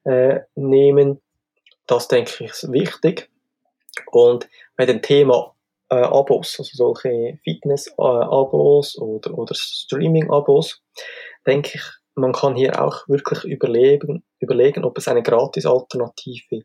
äh, 0.03 0.39
nehmen. 0.55 1.21
Das 1.85 2.07
denke 2.07 2.43
ich 2.43 2.51
ist 2.51 2.71
wichtig. 2.71 3.29
Und 4.11 4.49
bei 4.75 4.85
dem 4.85 5.01
Thema 5.01 5.53
äh, 5.89 5.95
Abos, 5.95 6.55
also 6.57 6.71
solche 6.73 7.39
Fitness-Abos 7.43 8.97
oder, 8.97 9.37
oder 9.37 9.53
Streaming-Abos, 9.55 10.81
denke 11.45 11.71
ich, 11.75 11.83
man 12.15 12.31
kann 12.31 12.55
hier 12.55 12.81
auch 12.81 13.07
wirklich 13.07 13.43
überlegen, 13.43 14.23
überlegen, 14.39 14.83
ob 14.83 14.97
es 14.97 15.07
eine 15.07 15.21
Gratis-Alternative 15.21 16.63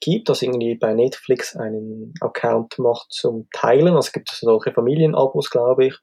gibt, 0.00 0.28
dass 0.28 0.42
irgendwie 0.42 0.74
bei 0.74 0.94
Netflix 0.94 1.56
einen 1.56 2.14
Account 2.20 2.78
macht 2.78 3.12
zum 3.12 3.48
Teilen. 3.52 3.88
Also 3.88 4.08
es 4.08 4.12
gibt 4.12 4.30
solche 4.30 4.72
Familienabos, 4.72 5.50
glaube 5.50 5.86
ich. 5.86 5.94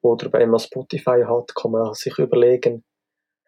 Oder 0.00 0.32
wenn 0.32 0.50
man 0.50 0.60
Spotify 0.60 1.24
hat, 1.26 1.54
kann 1.54 1.72
man 1.72 1.94
sich 1.94 2.18
überlegen, 2.18 2.84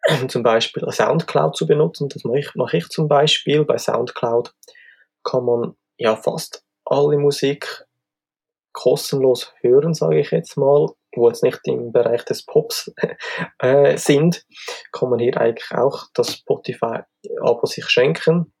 zum 0.27 0.43
Beispiel 0.43 0.83
Soundcloud 0.89 1.55
zu 1.55 1.67
benutzen. 1.67 2.09
Das 2.09 2.23
mache 2.23 2.39
ich, 2.39 2.55
mache 2.55 2.77
ich 2.77 2.87
zum 2.89 3.07
Beispiel. 3.07 3.65
Bei 3.65 3.77
Soundcloud 3.77 4.53
kann 5.23 5.45
man 5.45 5.75
ja 5.97 6.15
fast 6.15 6.63
alle 6.85 7.17
Musik 7.17 7.85
kostenlos 8.73 9.53
hören, 9.61 9.93
sage 9.93 10.19
ich 10.19 10.31
jetzt 10.31 10.55
mal, 10.55 10.87
wo 11.15 11.27
jetzt 11.27 11.43
nicht 11.43 11.59
im 11.65 11.91
Bereich 11.91 12.23
des 12.25 12.45
Pops 12.45 12.93
äh, 13.59 13.97
sind, 13.97 14.45
kann 14.91 15.09
man 15.09 15.19
hier 15.19 15.37
eigentlich 15.37 15.71
auch 15.71 16.05
das 16.13 16.33
Spotify-Abo 16.33 17.65
sich 17.65 17.85
schenken. 17.89 18.53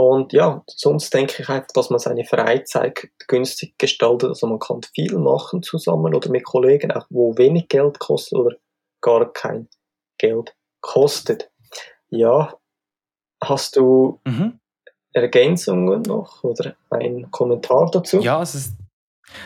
Und 0.00 0.32
ja, 0.32 0.62
sonst 0.66 1.12
denke 1.12 1.42
ich 1.42 1.48
einfach, 1.50 1.74
dass 1.74 1.90
man 1.90 1.98
seine 1.98 2.24
Freizeit 2.24 3.10
günstig 3.28 3.74
gestaltet. 3.76 4.30
Also 4.30 4.46
man 4.46 4.58
kann 4.58 4.80
viel 4.94 5.18
machen 5.18 5.62
zusammen 5.62 6.14
oder 6.14 6.30
mit 6.30 6.44
Kollegen, 6.44 6.90
auch 6.90 7.04
wo 7.10 7.36
wenig 7.36 7.68
Geld 7.68 7.98
kostet 7.98 8.38
oder 8.38 8.56
gar 9.02 9.30
kein 9.30 9.68
Geld 10.16 10.56
kostet. 10.80 11.50
Ja, 12.08 12.54
hast 13.44 13.76
du 13.76 14.20
mhm. 14.24 14.58
Ergänzungen 15.12 16.00
noch 16.00 16.44
oder 16.44 16.76
einen 16.88 17.30
Kommentar 17.30 17.90
dazu? 17.90 18.20
Ja, 18.20 18.40
es 18.40 18.54
ist, 18.54 18.78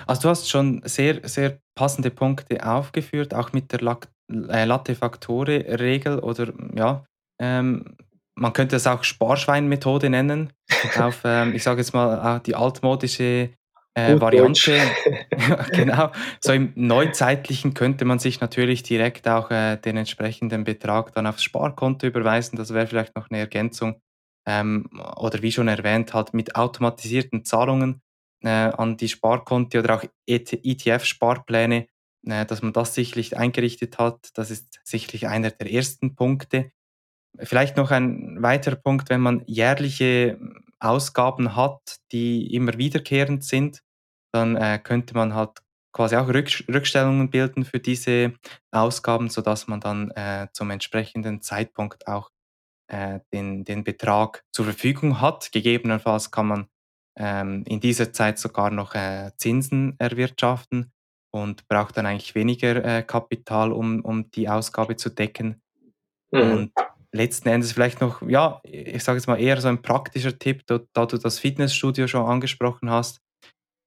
also 0.06 0.22
du 0.22 0.28
hast 0.28 0.48
schon 0.48 0.82
sehr, 0.84 1.28
sehr 1.28 1.58
passende 1.74 2.12
Punkte 2.12 2.64
aufgeführt, 2.64 3.34
auch 3.34 3.52
mit 3.52 3.72
der 3.72 3.80
äh, 3.80 4.64
Latte-Faktore-Regel 4.64 6.20
oder 6.20 6.52
ja, 6.76 7.04
ähm, 7.40 7.96
man 8.36 8.52
könnte 8.52 8.76
es 8.76 8.86
auch 8.86 9.04
Sparschwein-Methode 9.04 10.10
nennen, 10.10 10.52
auf, 10.98 11.22
ähm, 11.24 11.54
ich 11.54 11.62
sage 11.62 11.80
jetzt 11.80 11.94
mal, 11.94 12.40
die 12.40 12.54
altmodische 12.54 13.50
äh, 13.94 14.20
Variante. 14.20 14.78
genau. 15.72 16.10
So 16.40 16.52
im 16.52 16.72
Neuzeitlichen 16.74 17.74
könnte 17.74 18.04
man 18.04 18.18
sich 18.18 18.40
natürlich 18.40 18.82
direkt 18.82 19.28
auch 19.28 19.50
äh, 19.50 19.76
den 19.76 19.96
entsprechenden 19.96 20.64
Betrag 20.64 21.14
dann 21.14 21.26
aufs 21.26 21.42
Sparkonto 21.42 22.06
überweisen. 22.06 22.56
Das 22.56 22.74
wäre 22.74 22.86
vielleicht 22.86 23.16
noch 23.16 23.30
eine 23.30 23.38
Ergänzung. 23.38 24.00
Ähm, 24.46 24.90
oder 25.16 25.40
wie 25.40 25.52
schon 25.52 25.68
erwähnt, 25.68 26.12
halt 26.12 26.34
mit 26.34 26.54
automatisierten 26.54 27.44
Zahlungen 27.44 28.02
äh, 28.42 28.50
an 28.50 28.96
die 28.96 29.08
Sparkonti 29.08 29.78
oder 29.78 29.96
auch 29.96 30.04
ETF-Sparpläne, 30.26 31.86
äh, 32.26 32.44
dass 32.44 32.60
man 32.60 32.74
das 32.74 32.94
sicherlich 32.94 33.38
eingerichtet 33.38 33.98
hat. 33.98 34.28
Das 34.34 34.50
ist 34.50 34.80
sicherlich 34.84 35.28
einer 35.28 35.50
der 35.50 35.72
ersten 35.72 36.14
Punkte. 36.14 36.70
Vielleicht 37.38 37.76
noch 37.76 37.90
ein 37.90 38.42
weiterer 38.42 38.76
Punkt, 38.76 39.10
wenn 39.10 39.20
man 39.20 39.42
jährliche 39.46 40.38
Ausgaben 40.78 41.56
hat, 41.56 41.96
die 42.12 42.54
immer 42.54 42.76
wiederkehrend 42.78 43.42
sind, 43.44 43.82
dann 44.32 44.56
äh, 44.56 44.78
könnte 44.82 45.14
man 45.14 45.34
halt 45.34 45.62
quasi 45.92 46.16
auch 46.16 46.28
Rück 46.28 46.64
Rückstellungen 46.68 47.30
bilden 47.30 47.64
für 47.64 47.80
diese 47.80 48.34
Ausgaben, 48.70 49.30
sodass 49.30 49.68
man 49.68 49.80
dann 49.80 50.10
äh, 50.10 50.48
zum 50.52 50.70
entsprechenden 50.70 51.40
Zeitpunkt 51.40 52.06
auch 52.06 52.30
äh, 52.88 53.20
den, 53.32 53.64
den 53.64 53.84
Betrag 53.84 54.44
zur 54.52 54.66
Verfügung 54.66 55.20
hat. 55.20 55.52
Gegebenenfalls 55.52 56.30
kann 56.30 56.46
man 56.46 56.66
ähm, 57.16 57.62
in 57.66 57.80
dieser 57.80 58.12
Zeit 58.12 58.38
sogar 58.38 58.70
noch 58.70 58.94
äh, 58.94 59.30
Zinsen 59.36 59.94
erwirtschaften 59.98 60.92
und 61.30 61.66
braucht 61.68 61.96
dann 61.96 62.06
eigentlich 62.06 62.34
weniger 62.34 62.84
äh, 62.84 63.02
Kapital, 63.02 63.72
um, 63.72 64.04
um 64.04 64.30
die 64.30 64.48
Ausgabe 64.48 64.96
zu 64.96 65.10
decken. 65.10 65.62
Mhm. 66.32 66.40
Und 66.40 66.72
letzten 67.14 67.48
Endes 67.48 67.72
vielleicht 67.72 68.00
noch, 68.00 68.22
ja, 68.22 68.60
ich 68.64 69.04
sage 69.04 69.18
jetzt 69.18 69.26
mal 69.26 69.40
eher 69.40 69.60
so 69.60 69.68
ein 69.68 69.82
praktischer 69.82 70.38
Tipp, 70.38 70.62
da, 70.66 70.80
da, 70.92 71.06
du 71.06 71.16
das 71.16 71.38
Fitnessstudio 71.38 72.08
schon 72.08 72.26
angesprochen 72.26 72.90
hast. 72.90 73.20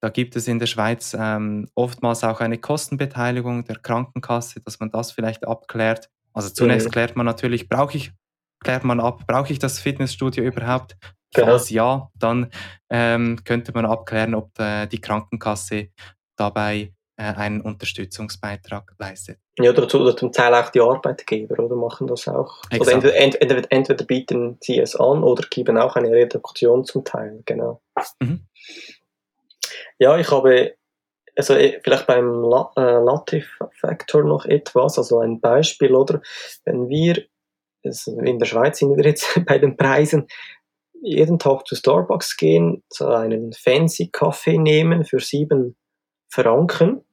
Da 0.01 0.09
gibt 0.09 0.35
es 0.35 0.47
in 0.47 0.59
der 0.59 0.67
Schweiz 0.67 1.15
ähm, 1.19 1.67
oftmals 1.75 2.23
auch 2.23 2.39
eine 2.39 2.57
Kostenbeteiligung 2.57 3.65
der 3.65 3.77
Krankenkasse, 3.77 4.61
dass 4.61 4.79
man 4.79 4.91
das 4.91 5.11
vielleicht 5.11 5.45
abklärt. 5.45 6.09
Also 6.33 6.49
zunächst 6.49 6.91
klärt 6.91 7.15
man 7.15 7.25
natürlich, 7.25 7.67
brauche 7.67 7.97
ich, 7.97 8.11
klärt 8.63 8.83
man 8.83 8.99
ab, 8.99 9.25
brauche 9.27 9.51
ich 9.51 9.59
das 9.59 9.79
Fitnessstudio 9.79 10.43
überhaupt? 10.43 10.95
Genau. 11.33 11.47
Falls 11.47 11.69
ja, 11.69 12.09
dann 12.15 12.51
ähm, 12.89 13.43
könnte 13.43 13.73
man 13.73 13.85
abklären, 13.85 14.35
ob 14.35 14.57
äh, 14.59 14.85
die 14.85 15.01
Krankenkasse 15.01 15.89
dabei 16.37 16.93
einen 17.17 17.61
Unterstützungsbeitrag 17.61 18.93
leistet. 18.99 19.39
Ja, 19.57 19.71
oder, 19.71 19.83
oder 19.83 20.15
zum 20.15 20.31
Teil 20.31 20.53
auch 20.53 20.69
die 20.69 20.81
Arbeitgeber, 20.81 21.63
oder 21.63 21.75
machen 21.75 22.07
das 22.07 22.27
auch. 22.27 22.61
Exakt. 22.69 22.97
Oder 23.03 23.15
entweder, 23.15 23.71
entweder, 23.71 24.05
bieten 24.05 24.57
sie 24.61 24.79
es 24.79 24.95
an 24.95 25.23
oder 25.23 25.43
geben 25.49 25.77
auch 25.77 25.95
eine 25.95 26.11
Reduktion 26.11 26.85
zum 26.85 27.03
Teil, 27.03 27.41
genau. 27.45 27.81
Mhm. 28.19 28.45
Ja, 29.97 30.17
ich 30.17 30.29
habe 30.29 30.75
also 31.37 31.53
äh, 31.53 31.79
vielleicht 31.83 32.07
beim 32.07 32.43
äh, 32.43 32.99
Latif-Faktor 32.99 34.23
noch 34.23 34.45
etwas, 34.45 34.97
also 34.97 35.19
ein 35.19 35.39
Beispiel, 35.39 35.93
oder? 35.93 36.21
Wenn 36.65 36.89
wir, 36.89 37.23
also 37.85 38.19
in 38.19 38.39
der 38.39 38.45
Schweiz 38.45 38.79
sind 38.79 38.97
wir 38.97 39.05
jetzt 39.05 39.39
bei 39.45 39.59
den 39.59 39.77
Preisen, 39.77 40.27
jeden 41.01 41.37
Tag 41.37 41.67
zu 41.67 41.75
Starbucks 41.75 42.37
gehen, 42.37 42.83
so 42.89 43.07
einen 43.07 43.53
fancy 43.53 44.09
Kaffee 44.11 44.57
nehmen 44.57 45.05
für 45.05 45.19
sieben 45.19 45.77
Franken. 46.27 47.03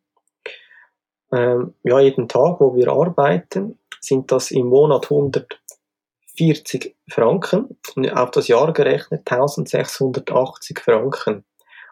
Ähm, 1.35 1.75
ja, 1.83 1.99
jeden 1.99 2.29
Tag, 2.29 2.61
wo 2.61 2.77
wir 2.77 2.89
arbeiten, 2.89 3.79
sind 4.01 4.31
das 4.31 4.53
im 4.53 4.67
Monat 4.67 5.11
140 5.11 6.95
Franken 7.11 7.77
auf 8.13 8.31
das 8.31 8.47
Jahr 8.49 8.73
gerechnet 8.73 9.23
1680 9.29 10.79
Franken. 10.79 11.45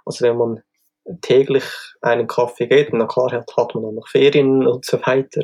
Also 0.04 0.24
wenn 0.24 0.36
man 0.36 0.62
täglich 1.22 1.64
einen 2.00 2.28
Kaffee 2.28 2.68
geht, 2.68 2.92
na 2.92 3.06
klar 3.06 3.32
hat, 3.32 3.50
hat 3.56 3.74
man 3.74 3.84
dann 3.84 3.96
noch 3.96 4.08
Ferien 4.08 4.66
und 4.66 4.84
so 4.84 5.00
weiter. 5.04 5.42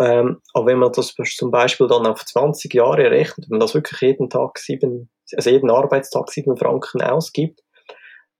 Ähm, 0.00 0.40
aber 0.52 0.66
wenn 0.66 0.78
man 0.78 0.90
das 0.90 1.14
zum 1.14 1.52
Beispiel 1.52 1.86
dann 1.86 2.06
auf 2.06 2.24
20 2.24 2.74
Jahre 2.74 3.12
rechnet, 3.12 3.48
wenn 3.48 3.58
man 3.58 3.60
das 3.60 3.74
wirklich 3.74 4.00
jeden 4.00 4.28
Tag 4.28 4.58
sieben, 4.58 5.08
also 5.36 5.50
jeden 5.50 5.70
Arbeitstag 5.70 6.30
sieben 6.30 6.56
Franken 6.56 7.00
ausgibt, 7.00 7.60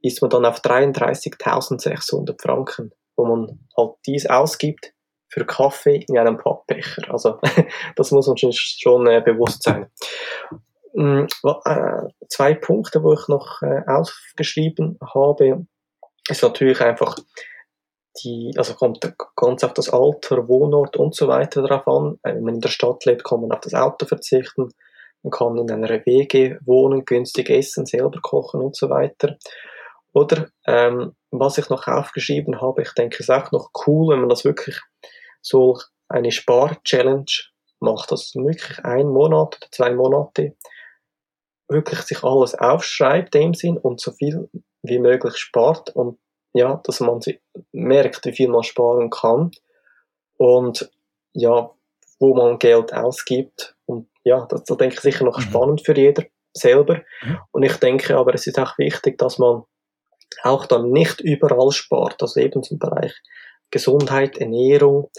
ist 0.02 0.20
man 0.20 0.30
dann 0.30 0.44
auf 0.44 0.60
33.600 0.62 2.42
Franken, 2.42 2.92
wo 3.16 3.24
man 3.24 3.60
halt 3.76 3.94
dies 4.06 4.26
ausgibt 4.26 4.92
für 5.28 5.44
Kaffee 5.44 6.04
in 6.08 6.18
einem 6.18 6.38
Pappbecher. 6.38 7.10
Also 7.12 7.40
das 7.96 8.10
muss 8.10 8.26
man 8.26 8.36
schon 8.36 9.06
äh, 9.06 9.20
bewusst 9.20 9.62
sein. 9.64 9.90
Ähm, 10.96 11.26
äh, 11.64 12.02
zwei 12.28 12.54
Punkte, 12.54 13.02
wo 13.02 13.14
ich 13.14 13.26
noch 13.28 13.62
äh, 13.62 13.82
aufgeschrieben 13.86 14.98
habe, 15.02 15.66
ist 16.28 16.42
natürlich 16.42 16.80
einfach 16.80 17.16
die, 18.22 18.52
also 18.56 18.74
kommt 18.74 19.00
ganz 19.34 19.64
auf 19.64 19.72
das 19.74 19.90
Alter, 19.90 20.46
Wohnort 20.46 20.96
und 20.96 21.14
so 21.16 21.26
weiter 21.26 21.62
drauf 21.62 21.86
an. 21.88 22.18
Wenn 22.22 22.44
man 22.44 22.54
in 22.54 22.60
der 22.60 22.68
Stadt 22.68 23.04
lebt, 23.04 23.24
kann 23.24 23.40
man 23.40 23.50
auf 23.52 23.60
das 23.60 23.74
Auto 23.74 24.06
verzichten. 24.06 24.68
Man 25.22 25.30
kann 25.30 25.58
in 25.58 25.70
einer 25.70 25.88
WG 25.88 26.56
wohnen, 26.64 27.04
günstig 27.04 27.50
essen, 27.50 27.86
selber 27.86 28.20
kochen 28.22 28.60
und 28.60 28.76
so 28.76 28.88
weiter. 28.90 29.36
Oder 30.12 30.48
ähm, 30.66 31.14
was 31.40 31.58
ich 31.58 31.68
noch 31.68 31.86
aufgeschrieben 31.86 32.60
habe, 32.60 32.82
ich 32.82 32.92
denke, 32.92 33.16
es 33.16 33.28
ist 33.28 33.30
auch 33.30 33.50
noch 33.52 33.70
cool, 33.86 34.12
wenn 34.12 34.20
man 34.20 34.28
das 34.28 34.44
wirklich 34.44 34.80
so 35.40 35.78
eine 36.08 36.32
Spar-Challenge 36.32 37.26
macht, 37.80 38.10
dass 38.12 38.34
man 38.34 38.46
wirklich 38.46 38.84
ein 38.84 39.08
Monat 39.08 39.58
oder 39.60 39.70
zwei 39.70 39.92
Monate 39.92 40.56
wirklich 41.68 42.00
sich 42.00 42.22
alles 42.22 42.54
aufschreibt, 42.54 43.34
dem 43.34 43.54
Sinn, 43.54 43.78
und 43.78 44.00
so 44.00 44.12
viel 44.12 44.48
wie 44.82 44.98
möglich 44.98 45.36
spart 45.36 45.90
und 45.90 46.18
ja, 46.52 46.80
dass 46.84 47.00
man 47.00 47.20
merkt, 47.72 48.24
wie 48.26 48.32
viel 48.32 48.48
man 48.48 48.62
sparen 48.62 49.10
kann 49.10 49.50
und 50.36 50.90
ja, 51.32 51.70
wo 52.20 52.34
man 52.34 52.58
Geld 52.58 52.92
ausgibt 52.92 53.76
und 53.86 54.08
ja, 54.24 54.46
das, 54.46 54.64
das 54.64 54.76
denke 54.76 54.94
ich 54.94 55.00
sicher 55.00 55.24
noch 55.24 55.38
mhm. 55.38 55.42
spannend 55.42 55.84
für 55.84 55.96
jeder 55.96 56.24
selber 56.52 57.02
mhm. 57.22 57.38
und 57.50 57.62
ich 57.64 57.76
denke 57.76 58.16
aber, 58.16 58.34
es 58.34 58.46
ist 58.46 58.58
auch 58.58 58.78
wichtig, 58.78 59.18
dass 59.18 59.38
man 59.38 59.64
auch 60.42 60.66
dann 60.66 60.90
nicht 60.90 61.20
überall 61.20 61.72
spart, 61.72 62.22
also 62.22 62.40
eben 62.40 62.62
zum 62.62 62.78
Bereich 62.78 63.14
Gesundheit, 63.70 64.38
Ernährung, 64.38 65.10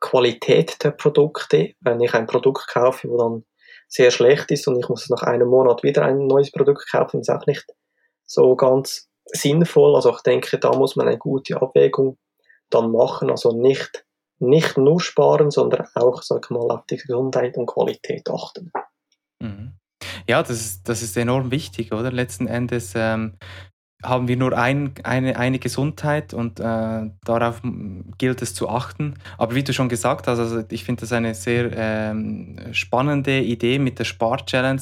Qualität 0.00 0.82
der 0.84 0.90
Produkte. 0.90 1.74
Wenn 1.80 2.00
ich 2.00 2.14
ein 2.14 2.26
Produkt 2.26 2.68
kaufe, 2.68 3.08
wo 3.08 3.18
dann 3.18 3.44
sehr 3.88 4.10
schlecht 4.10 4.50
ist 4.50 4.66
und 4.68 4.78
ich 4.78 4.88
muss 4.88 5.08
nach 5.08 5.22
einem 5.22 5.48
Monat 5.48 5.82
wieder 5.82 6.04
ein 6.04 6.26
neues 6.26 6.52
Produkt 6.52 6.90
kaufen, 6.90 7.20
ist 7.20 7.30
auch 7.30 7.46
nicht 7.46 7.66
so 8.24 8.56
ganz 8.56 9.08
sinnvoll. 9.26 9.94
Also 9.94 10.10
ich 10.10 10.20
denke, 10.22 10.58
da 10.58 10.72
muss 10.72 10.96
man 10.96 11.08
eine 11.08 11.18
gute 11.18 11.60
Abwägung 11.60 12.18
dann 12.70 12.90
machen. 12.90 13.30
Also 13.30 13.52
nicht, 13.52 14.04
nicht 14.38 14.76
nur 14.76 15.00
sparen, 15.00 15.50
sondern 15.50 15.86
auch, 15.94 16.22
sag 16.22 16.50
mal, 16.50 16.70
auf 16.70 16.86
die 16.86 16.96
Gesundheit 16.96 17.56
und 17.56 17.66
Qualität 17.66 18.28
achten. 18.28 18.72
Mhm. 19.40 19.74
Ja, 20.28 20.42
das 20.42 20.50
ist, 20.50 20.88
das 20.88 21.02
ist 21.02 21.16
enorm 21.16 21.50
wichtig, 21.50 21.92
oder? 21.92 22.10
Letzten 22.10 22.46
Endes 22.46 22.92
ähm, 22.94 23.38
haben 24.02 24.28
wir 24.28 24.36
nur 24.36 24.56
ein, 24.56 24.92
eine, 25.02 25.36
eine 25.38 25.58
Gesundheit 25.58 26.34
und 26.34 26.60
äh, 26.60 27.10
darauf 27.24 27.62
gilt 28.18 28.42
es 28.42 28.54
zu 28.54 28.68
achten. 28.68 29.14
Aber 29.38 29.54
wie 29.54 29.64
du 29.64 29.72
schon 29.72 29.88
gesagt 29.88 30.26
hast, 30.26 30.38
also 30.38 30.62
ich 30.70 30.84
finde 30.84 31.00
das 31.02 31.12
eine 31.12 31.34
sehr 31.34 31.70
ähm, 31.74 32.58
spannende 32.72 33.40
Idee 33.40 33.78
mit 33.78 33.98
der 33.98 34.04
Spart-Challenge, 34.04 34.80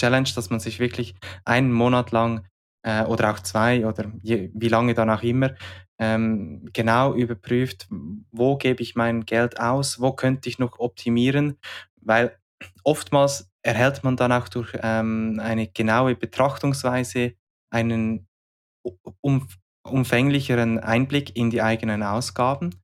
Challenge, 0.00 0.28
dass 0.34 0.50
man 0.50 0.60
sich 0.60 0.80
wirklich 0.80 1.14
einen 1.44 1.72
Monat 1.72 2.10
lang 2.10 2.46
äh, 2.82 3.04
oder 3.04 3.32
auch 3.32 3.40
zwei 3.40 3.86
oder 3.86 4.10
je, 4.22 4.50
wie 4.54 4.68
lange 4.68 4.94
dann 4.94 5.10
auch 5.10 5.22
immer 5.22 5.54
ähm, 5.98 6.68
genau 6.72 7.14
überprüft, 7.14 7.86
wo 8.32 8.56
gebe 8.56 8.82
ich 8.82 8.96
mein 8.96 9.24
Geld 9.24 9.60
aus, 9.60 10.00
wo 10.00 10.12
könnte 10.12 10.48
ich 10.48 10.58
noch 10.58 10.78
optimieren, 10.78 11.58
weil 12.00 12.36
oftmals 12.82 13.50
erhält 13.62 14.04
man 14.04 14.16
dann 14.16 14.32
auch 14.32 14.48
durch 14.48 14.72
ähm, 14.82 15.40
eine 15.42 15.68
genaue 15.68 16.16
Betrachtungsweise 16.16 17.34
einen 17.70 18.26
um, 19.20 19.48
umfänglicheren 19.86 20.78
Einblick 20.78 21.36
in 21.36 21.50
die 21.50 21.62
eigenen 21.62 22.02
Ausgaben. 22.02 22.74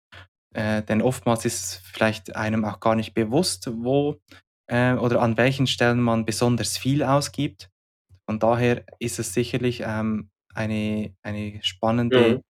Äh, 0.54 0.82
denn 0.82 1.02
oftmals 1.02 1.44
ist 1.44 1.64
es 1.64 1.74
vielleicht 1.76 2.34
einem 2.34 2.64
auch 2.64 2.80
gar 2.80 2.94
nicht 2.94 3.14
bewusst, 3.14 3.70
wo 3.72 4.16
äh, 4.66 4.94
oder 4.94 5.22
an 5.22 5.36
welchen 5.36 5.66
Stellen 5.66 6.00
man 6.00 6.24
besonders 6.24 6.76
viel 6.76 7.02
ausgibt. 7.02 7.70
Von 8.26 8.38
daher 8.38 8.84
ist 8.98 9.18
es 9.18 9.34
sicherlich 9.34 9.82
ähm, 9.86 10.30
eine, 10.54 11.14
eine 11.22 11.60
spannende, 11.62 12.36
mhm. 12.36 12.42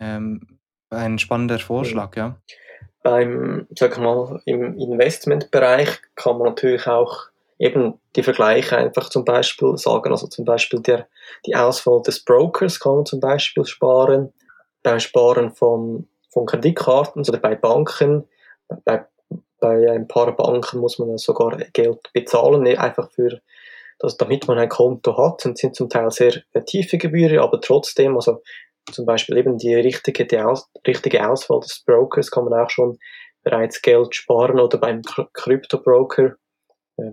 ähm, 0.00 0.58
ein 0.90 1.18
spannender 1.18 1.58
Vorschlag, 1.58 2.14
mhm. 2.16 2.18
ja. 2.18 2.40
Beim, 3.02 3.66
sag 3.70 3.98
mal, 3.98 4.42
im 4.46 4.76
Investmentbereich 4.78 6.00
kann 6.16 6.38
man 6.38 6.48
natürlich 6.48 6.86
auch 6.88 7.28
eben 7.58 8.00
die 8.14 8.22
Vergleiche 8.22 8.76
einfach 8.76 9.08
zum 9.08 9.24
Beispiel 9.24 9.76
sagen. 9.76 10.10
Also 10.10 10.26
zum 10.26 10.44
Beispiel 10.44 10.80
der, 10.80 11.08
die 11.46 11.54
Auswahl 11.54 12.02
des 12.02 12.24
Brokers 12.24 12.80
kann 12.80 12.96
man 12.96 13.06
zum 13.06 13.20
Beispiel 13.20 13.64
sparen. 13.64 14.32
Beim 14.82 15.00
Sparen 15.00 15.54
von, 15.54 16.08
von 16.30 16.46
Kreditkarten 16.46 17.24
oder 17.26 17.38
bei 17.38 17.56
Banken, 17.56 18.28
bei, 18.84 19.04
bei 19.58 19.90
ein 19.90 20.06
paar 20.06 20.34
Banken 20.36 20.78
muss 20.78 20.98
man 20.98 21.16
sogar 21.18 21.56
Geld 21.72 22.10
bezahlen, 22.12 22.62
ne, 22.62 22.78
einfach 22.78 23.10
für 23.10 23.40
das, 23.98 24.16
damit 24.16 24.46
man 24.46 24.58
ein 24.58 24.68
Konto 24.68 25.16
hat. 25.16 25.44
Und 25.46 25.58
sind 25.58 25.74
zum 25.74 25.88
Teil 25.88 26.10
sehr 26.10 26.42
tiefe 26.66 26.98
Gebühren, 26.98 27.38
aber 27.38 27.60
trotzdem, 27.60 28.14
also 28.14 28.42
zum 28.92 29.06
Beispiel 29.06 29.38
eben 29.38 29.58
die 29.58 29.74
richtige, 29.74 30.26
die 30.26 30.38
Aus, 30.38 30.68
richtige 30.86 31.28
Auswahl 31.28 31.60
des 31.60 31.82
Brokers 31.84 32.30
kann 32.30 32.44
man 32.44 32.60
auch 32.60 32.70
schon 32.70 32.98
bereits 33.42 33.82
Geld 33.82 34.14
sparen 34.14 34.60
oder 34.60 34.78
beim 34.78 35.02
Krypto-Broker 35.02 36.24
äh, 36.24 36.34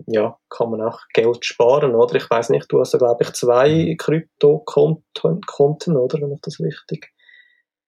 ja, 0.08 0.38
kann 0.50 0.72
man 0.72 0.82
auch 0.82 1.02
Geld 1.14 1.46
sparen, 1.46 1.96
oder? 1.96 2.16
Ich 2.16 2.30
weiß 2.30 2.50
nicht, 2.50 2.72
du 2.72 2.80
hast 2.80 2.94
ja, 2.94 3.00
glaube 3.00 3.24
ich, 3.24 3.34
zwei. 3.34 3.96
Krypto-Konten, 3.98 5.98
oder? 5.98 6.22
Wenn 6.22 6.34
ich 6.34 6.42
das 6.42 6.60
richtig 6.60 7.14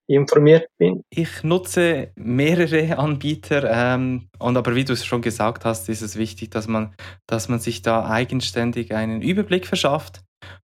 informiert 0.08 0.70
bin. 0.78 1.04
Ich 1.10 1.44
nutze 1.44 2.12
mehrere 2.16 2.98
Anbieter, 2.98 3.70
ähm, 3.72 4.30
und 4.38 4.58
aber 4.58 4.76
wie 4.76 4.86
du 4.86 4.94
es 4.94 5.06
schon 5.06 5.22
gesagt 5.22 5.66
hast, 5.66 5.90
ist 5.90 6.02
es 6.02 6.16
wichtig, 6.16 6.52
dass 6.52 6.68
man, 6.68 6.94
dass 7.28 7.50
man 7.50 7.60
sich 7.60 7.82
da 7.82 8.08
eigenständig 8.08 8.94
einen 8.94 9.22
Überblick 9.22 9.66
verschafft 9.66 10.22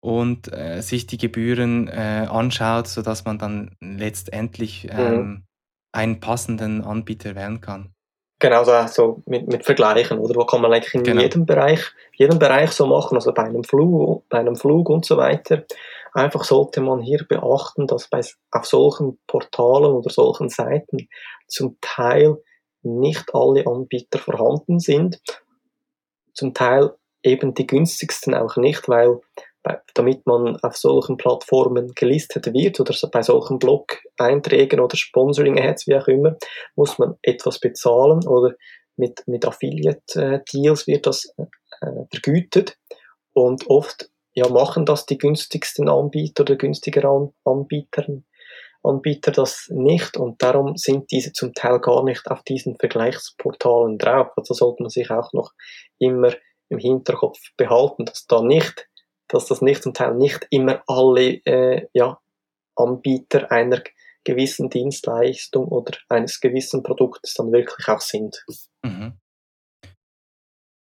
und 0.01 0.53
äh, 0.53 0.83
sich 0.83 1.07
die 1.07 1.17
Gebühren 1.17 1.89
äh, 1.89 2.27
anschaut, 2.29 2.89
sodass 2.89 3.25
man 3.25 3.39
dann 3.39 3.75
letztendlich 3.81 4.85
mhm. 4.85 4.99
ähm, 4.99 5.17
mhm. 5.17 5.43
einen 5.93 6.21
passenden 6.21 6.83
Anbieter 6.83 7.35
wählen 7.35 7.61
kann. 7.61 7.95
Genau, 8.43 8.65
so 8.65 8.73
also 8.73 9.23
mit, 9.27 9.47
mit 9.47 9.65
Vergleichen, 9.65 10.19
oder? 10.19 10.35
Wo 10.35 10.45
kann 10.45 10.61
man 10.61 10.73
eigentlich 10.73 10.95
in 10.95 11.05
genau. 11.05 11.23
jedem 11.23 11.47
Bereich, 11.47 11.81
jedem 12.15 12.41
Bereich 12.41 12.73
so 12.73 12.87
machen, 12.87 13.15
also 13.15 13.33
bei 13.33 13.45
einem 13.45 13.63
Flug, 13.63 14.29
bei 14.29 14.41
einem 14.41 14.57
Flug 14.57 14.89
und 14.89 15.05
so 15.05 15.17
weiter. 15.17 15.63
Einfach 16.13 16.43
sollte 16.43 16.81
man 16.81 17.01
hier 17.03 17.25
beachten, 17.29 17.87
dass 17.87 18.09
bei, 18.09 18.21
auf 18.51 18.67
solchen 18.67 19.21
Portalen 19.29 19.93
oder 19.93 20.11
solchen 20.11 20.49
Seiten 20.49 21.09
zum 21.47 21.77
Teil 21.81 22.37
nicht 22.83 23.33
alle 23.33 23.65
Anbieter 23.65 24.19
vorhanden 24.19 24.81
sind. 24.81 25.23
Zum 26.35 26.53
Teil 26.53 26.95
eben 27.23 27.55
die 27.55 27.69
günstigsten 27.69 28.35
auch 28.35 28.57
nicht, 28.57 28.89
weil 28.89 29.21
damit 29.95 30.27
man 30.27 30.57
auf 30.57 30.77
solchen 30.77 31.17
Plattformen 31.17 31.93
gelistet 31.95 32.53
wird 32.53 32.81
oder 32.81 32.95
bei 33.11 33.23
solchen 33.23 33.59
Blog-Einträgen 33.59 34.81
oder 34.81 34.97
Sponsoring-Ads, 34.97 35.87
wie 35.87 35.97
auch 35.97 36.09
immer, 36.09 36.37
muss 36.75 36.99
man 36.99 37.15
etwas 37.23 37.61
bezahlen 37.61 38.27
oder 38.27 38.55
mit, 38.97 39.23
mit 39.27 39.45
Affiliate-Deals 39.45 40.87
wird 40.87 41.07
das 41.07 41.33
äh, 41.37 41.87
vergütet 42.11 42.77
und 43.33 43.67
oft 43.69 44.11
ja, 44.35 44.49
machen 44.49 44.87
das 44.87 45.07
die 45.07 45.19
günstigsten 45.19 45.89
Anbieter 45.89 46.43
oder 46.43 46.57
günstigeren 46.57 47.33
Anbieter 47.45 48.07
Anbieter 48.85 49.31
das 49.31 49.69
nicht 49.71 50.17
und 50.17 50.43
darum 50.43 50.77
sind 50.77 51.11
diese 51.13 51.33
zum 51.33 51.55
Teil 51.55 51.79
gar 51.79 52.03
nicht 52.03 52.29
auf 52.29 52.43
diesen 52.43 52.77
Vergleichsportalen 52.77 53.97
drauf. 53.97 54.29
Also 54.37 54.55
sollte 54.55 54.83
man 54.83 54.91
sich 54.91 55.11
auch 55.11 55.33
noch 55.33 55.53
immer 55.99 56.33
im 56.69 56.79
Hinterkopf 56.79 57.39
behalten, 57.57 58.07
dass 58.07 58.27
da 58.27 58.43
nicht, 58.43 58.89
dass 59.33 59.47
das 59.47 59.63
nicht 59.63 59.83
zum 59.83 59.95
Teil 59.95 60.15
nicht 60.15 60.47
immer 60.51 60.83
alle 60.87 61.41
äh, 61.45 61.89
ja, 61.95 62.19
Anbieter 62.77 63.51
einer 63.51 63.83
gewissen 64.25 64.71
Dienstleistung 64.71 65.67
oder 65.67 65.97
eines 66.09 66.41
gewissen 66.41 66.83
Produktes 66.83 67.35
dann 67.35 67.51
wirklich 67.53 67.89
auch 67.89 68.01
sind. 68.01 68.45
Mhm. 68.85 69.19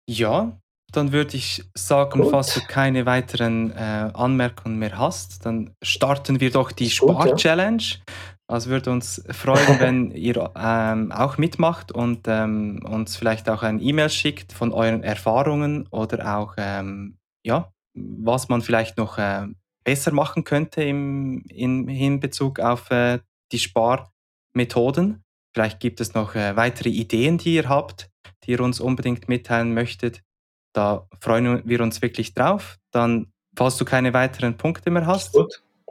Ja, 0.10 0.60
dann 0.92 1.12
würde 1.12 1.38
ich 1.38 1.64
sagen, 1.76 2.22
Gut. 2.22 2.32
falls 2.32 2.56
du 2.56 2.62
keine 2.62 3.06
weiteren 3.06 3.72
äh, 3.72 4.10
Anmerkungen 4.14 4.80
mehr 4.80 4.98
hast, 4.98 5.46
dann 5.46 5.76
starten 5.84 6.40
wir 6.40 6.50
doch 6.50 6.72
die 6.72 6.90
Spar-Challenge. 6.90 7.84
Ja. 7.84 8.14
Also 8.48 8.72
würde 8.72 8.90
uns 8.90 9.24
freuen, 9.30 9.80
wenn 9.80 10.12
ihr 10.12 10.52
ähm, 10.58 11.12
auch 11.12 11.38
mitmacht 11.38 11.92
und 11.92 12.28
ähm, 12.28 12.84
uns 12.84 13.16
vielleicht 13.16 13.48
auch 13.50 13.62
ein 13.62 13.80
E-Mail 13.80 14.10
schickt 14.10 14.52
von 14.52 14.72
euren 14.74 15.04
Erfahrungen 15.04 15.88
oder 15.92 16.38
auch, 16.38 16.56
ähm, 16.58 17.20
ja, 17.46 17.72
was 18.20 18.50
man 18.50 18.62
vielleicht 18.62 18.98
noch 18.98 19.18
äh, 19.18 19.48
besser 19.84 20.14
machen 20.14 20.44
könnte 20.44 20.84
im, 20.84 21.44
in 21.50 21.88
Hinbezug 21.88 22.60
auf 22.60 22.92
äh, 22.92 23.20
die 23.52 23.60
Sparmethoden. 23.60 25.24
Vielleicht 25.54 25.80
gibt 25.80 26.00
es 26.02 26.14
noch 26.14 26.36
äh, 26.36 26.56
weitere 26.56 26.90
Ideen, 26.90 27.38
die 27.38 27.56
ihr 27.56 27.70
habt, 27.70 28.10
die 28.44 28.52
ihr 28.52 28.62
uns 28.62 28.80
unbedingt 28.80 29.28
mitteilen 29.28 29.74
möchtet. 29.74 30.22
Da 30.74 31.08
freuen 31.20 31.64
wir 31.66 31.82
uns 31.82 32.02
wirklich 32.02 32.34
drauf. 32.34 32.78
Dann, 32.92 33.32
falls 33.56 33.78
du 33.78 33.86
keine 33.86 34.14
weiteren 34.14 34.58
Punkte 34.58 34.92
mehr 34.92 35.08
hast, 35.08 35.36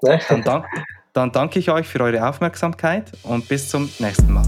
dann, 0.00 0.42
dank, 0.42 0.66
dann 1.12 1.32
danke 1.32 1.58
ich 1.58 1.70
euch 1.70 1.86
für 1.88 2.00
eure 2.00 2.28
Aufmerksamkeit 2.28 3.12
und 3.24 3.48
bis 3.48 3.68
zum 3.68 3.90
nächsten 3.98 4.32
Mal. 4.32 4.46